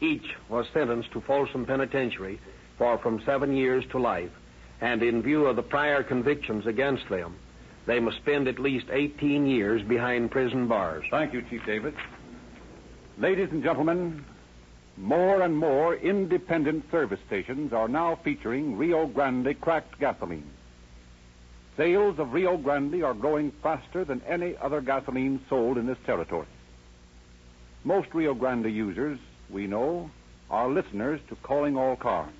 Each 0.00 0.26
was 0.48 0.66
sentenced 0.74 1.12
to 1.12 1.20
Folsom 1.20 1.66
Penitentiary 1.66 2.40
for 2.76 2.98
from 2.98 3.22
seven 3.24 3.54
years 3.54 3.84
to 3.92 3.98
life, 3.98 4.32
and 4.80 5.04
in 5.04 5.22
view 5.22 5.46
of 5.46 5.54
the 5.54 5.62
prior 5.62 6.02
convictions 6.02 6.66
against 6.66 7.08
them, 7.08 7.36
they 7.86 8.00
must 8.00 8.16
spend 8.16 8.48
at 8.48 8.58
least 8.58 8.86
18 8.90 9.46
years 9.46 9.82
behind 9.82 10.32
prison 10.32 10.66
bars. 10.66 11.04
Thank 11.12 11.32
you, 11.32 11.42
Chief 11.48 11.64
Davis. 11.64 11.94
Ladies 13.18 13.48
and 13.52 13.62
gentlemen, 13.62 14.24
more 14.96 15.42
and 15.42 15.56
more 15.56 15.94
independent 15.94 16.90
service 16.90 17.20
stations 17.26 17.72
are 17.72 17.88
now 17.88 18.18
featuring 18.22 18.76
Rio 18.76 19.06
Grande 19.06 19.58
cracked 19.60 19.98
gasoline. 19.98 20.50
Sales 21.76 22.18
of 22.18 22.32
Rio 22.32 22.58
Grande 22.58 23.02
are 23.02 23.14
growing 23.14 23.50
faster 23.62 24.04
than 24.04 24.20
any 24.28 24.54
other 24.58 24.80
gasoline 24.80 25.40
sold 25.48 25.78
in 25.78 25.86
this 25.86 25.98
territory. 26.04 26.46
Most 27.84 28.12
Rio 28.12 28.34
Grande 28.34 28.70
users, 28.70 29.18
we 29.48 29.66
know, 29.66 30.10
are 30.50 30.68
listeners 30.68 31.20
to 31.28 31.36
Calling 31.36 31.76
All 31.76 31.96
Cars. 31.96 32.32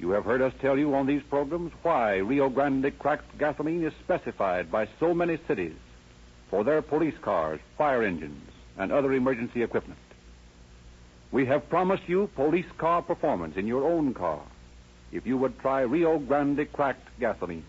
You 0.00 0.10
have 0.10 0.24
heard 0.24 0.42
us 0.42 0.52
tell 0.60 0.76
you 0.76 0.94
on 0.94 1.06
these 1.06 1.22
programs 1.30 1.72
why 1.82 2.16
Rio 2.16 2.48
Grande 2.48 2.92
cracked 2.98 3.38
gasoline 3.38 3.84
is 3.84 3.92
specified 4.02 4.70
by 4.70 4.88
so 4.98 5.14
many 5.14 5.38
cities 5.46 5.76
for 6.48 6.64
their 6.64 6.82
police 6.82 7.14
cars, 7.22 7.60
fire 7.78 8.02
engines, 8.02 8.50
and 8.76 8.90
other 8.90 9.12
emergency 9.12 9.62
equipment. 9.62 10.00
We 11.32 11.46
have 11.46 11.68
promised 11.70 12.08
you 12.08 12.28
police 12.34 12.66
car 12.76 13.02
performance 13.02 13.56
in 13.56 13.66
your 13.66 13.84
own 13.84 14.14
car 14.14 14.42
if 15.12 15.26
you 15.26 15.36
would 15.36 15.58
try 15.60 15.82
Rio 15.82 16.18
Grande 16.18 16.66
cracked 16.72 17.08
gasoline. 17.20 17.64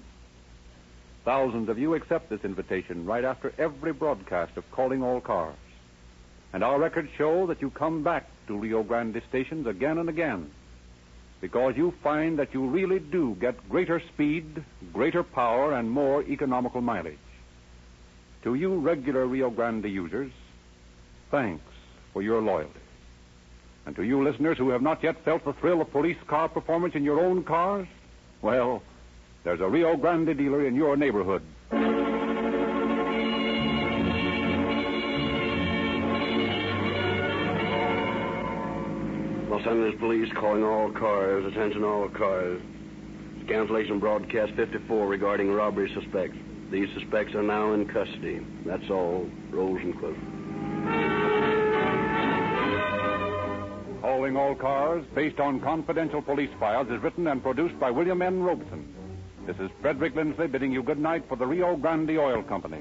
Thousands 1.26 1.70
of 1.70 1.78
you 1.78 1.94
accept 1.94 2.30
this 2.30 2.44
invitation 2.44 3.06
right 3.06 3.24
after 3.24 3.54
every 3.60 3.94
broadcast 3.94 4.58
of 4.58 4.70
Calling 4.72 5.04
All 5.04 5.22
Cars. 5.22 5.56
And 6.54 6.64
our 6.64 6.80
records 6.80 7.10
show 7.18 7.46
that 7.48 7.62
you 7.62 7.70
come 7.70 8.04
back 8.04 8.28
to 8.48 8.58
Rio 8.58 8.82
Grande 8.82 9.22
stations 9.30 9.68
again 9.68 10.00
and 10.00 10.10
again 10.10 10.50
because 11.40 11.76
you 11.76 11.94
find 12.04 12.38
that 12.40 12.54
you 12.54 12.68
really 12.68 13.00
do 13.00 13.36
get 13.40 13.70
greater 13.70 14.00
speed, 14.14 14.64
greater 14.94 15.24
power, 15.24 15.74
and 15.74 15.90
more 15.90 16.24
economical 16.24 16.82
mileage. 16.82 17.18
To 18.44 18.54
you 18.56 18.80
regular 18.80 19.26
Rio 19.26 19.50
Grande 19.50 19.86
users, 19.86 20.32
thanks 21.30 21.64
for 22.14 22.22
your 22.22 22.42
loyalty. 22.42 22.80
And 23.86 23.96
to 23.96 24.04
you 24.04 24.24
listeners 24.24 24.58
who 24.58 24.70
have 24.70 24.82
not 24.82 25.04
yet 25.04 25.24
felt 25.26 25.44
the 25.44 25.54
thrill 25.54 25.82
of 25.82 25.92
police 25.92 26.18
car 26.28 26.48
performance 26.48 26.96
in 26.96 27.04
your 27.04 27.20
own 27.20 27.44
cars, 27.44 27.88
well, 28.42 28.84
there's 29.44 29.60
a 29.60 29.68
Rio 29.68 29.96
Grande 29.98 30.38
dealer 30.38 30.68
in 30.68 30.76
your 30.76 30.96
neighborhood. 30.96 31.42
Los 39.50 39.68
Angeles 39.68 39.96
Police 40.00 40.32
calling 40.40 40.64
all 40.64 40.92
cars. 40.92 41.46
Attention 41.46 41.84
all 41.84 42.08
cars. 42.10 42.62
Cancellation 43.48 44.00
broadcast 44.00 44.54
54 44.54 45.08
regarding 45.08 45.52
robbery 45.52 45.92
suspects. 45.94 46.38
These 46.72 46.88
suspects 46.94 47.36
are 47.36 47.44
now 47.44 47.74
in 47.74 47.88
custody. 47.88 48.46
That's 48.66 48.90
all. 48.90 49.30
Rosenquist. 49.52 50.41
All 54.38 54.56
Cars, 54.56 55.06
based 55.16 55.40
on 55.40 55.60
confidential 55.60 56.22
police 56.22 56.50
files, 56.60 56.90
is 56.90 57.02
written 57.02 57.28
and 57.28 57.42
produced 57.42 57.80
by 57.80 57.92
William 57.92 58.22
N. 58.22 58.44
Robson. 58.44 58.94
This 59.46 59.58
is 59.58 59.70
Frederick 59.82 60.16
Lindsley 60.16 60.48
bidding 60.48 60.72
you 60.72 60.84
good 60.84 61.00
night 61.00 61.24
for 61.28 61.36
the 61.36 61.46
Rio 61.46 61.76
Grande 61.76 62.18
Oil 62.18 62.44
Company. 62.44 62.80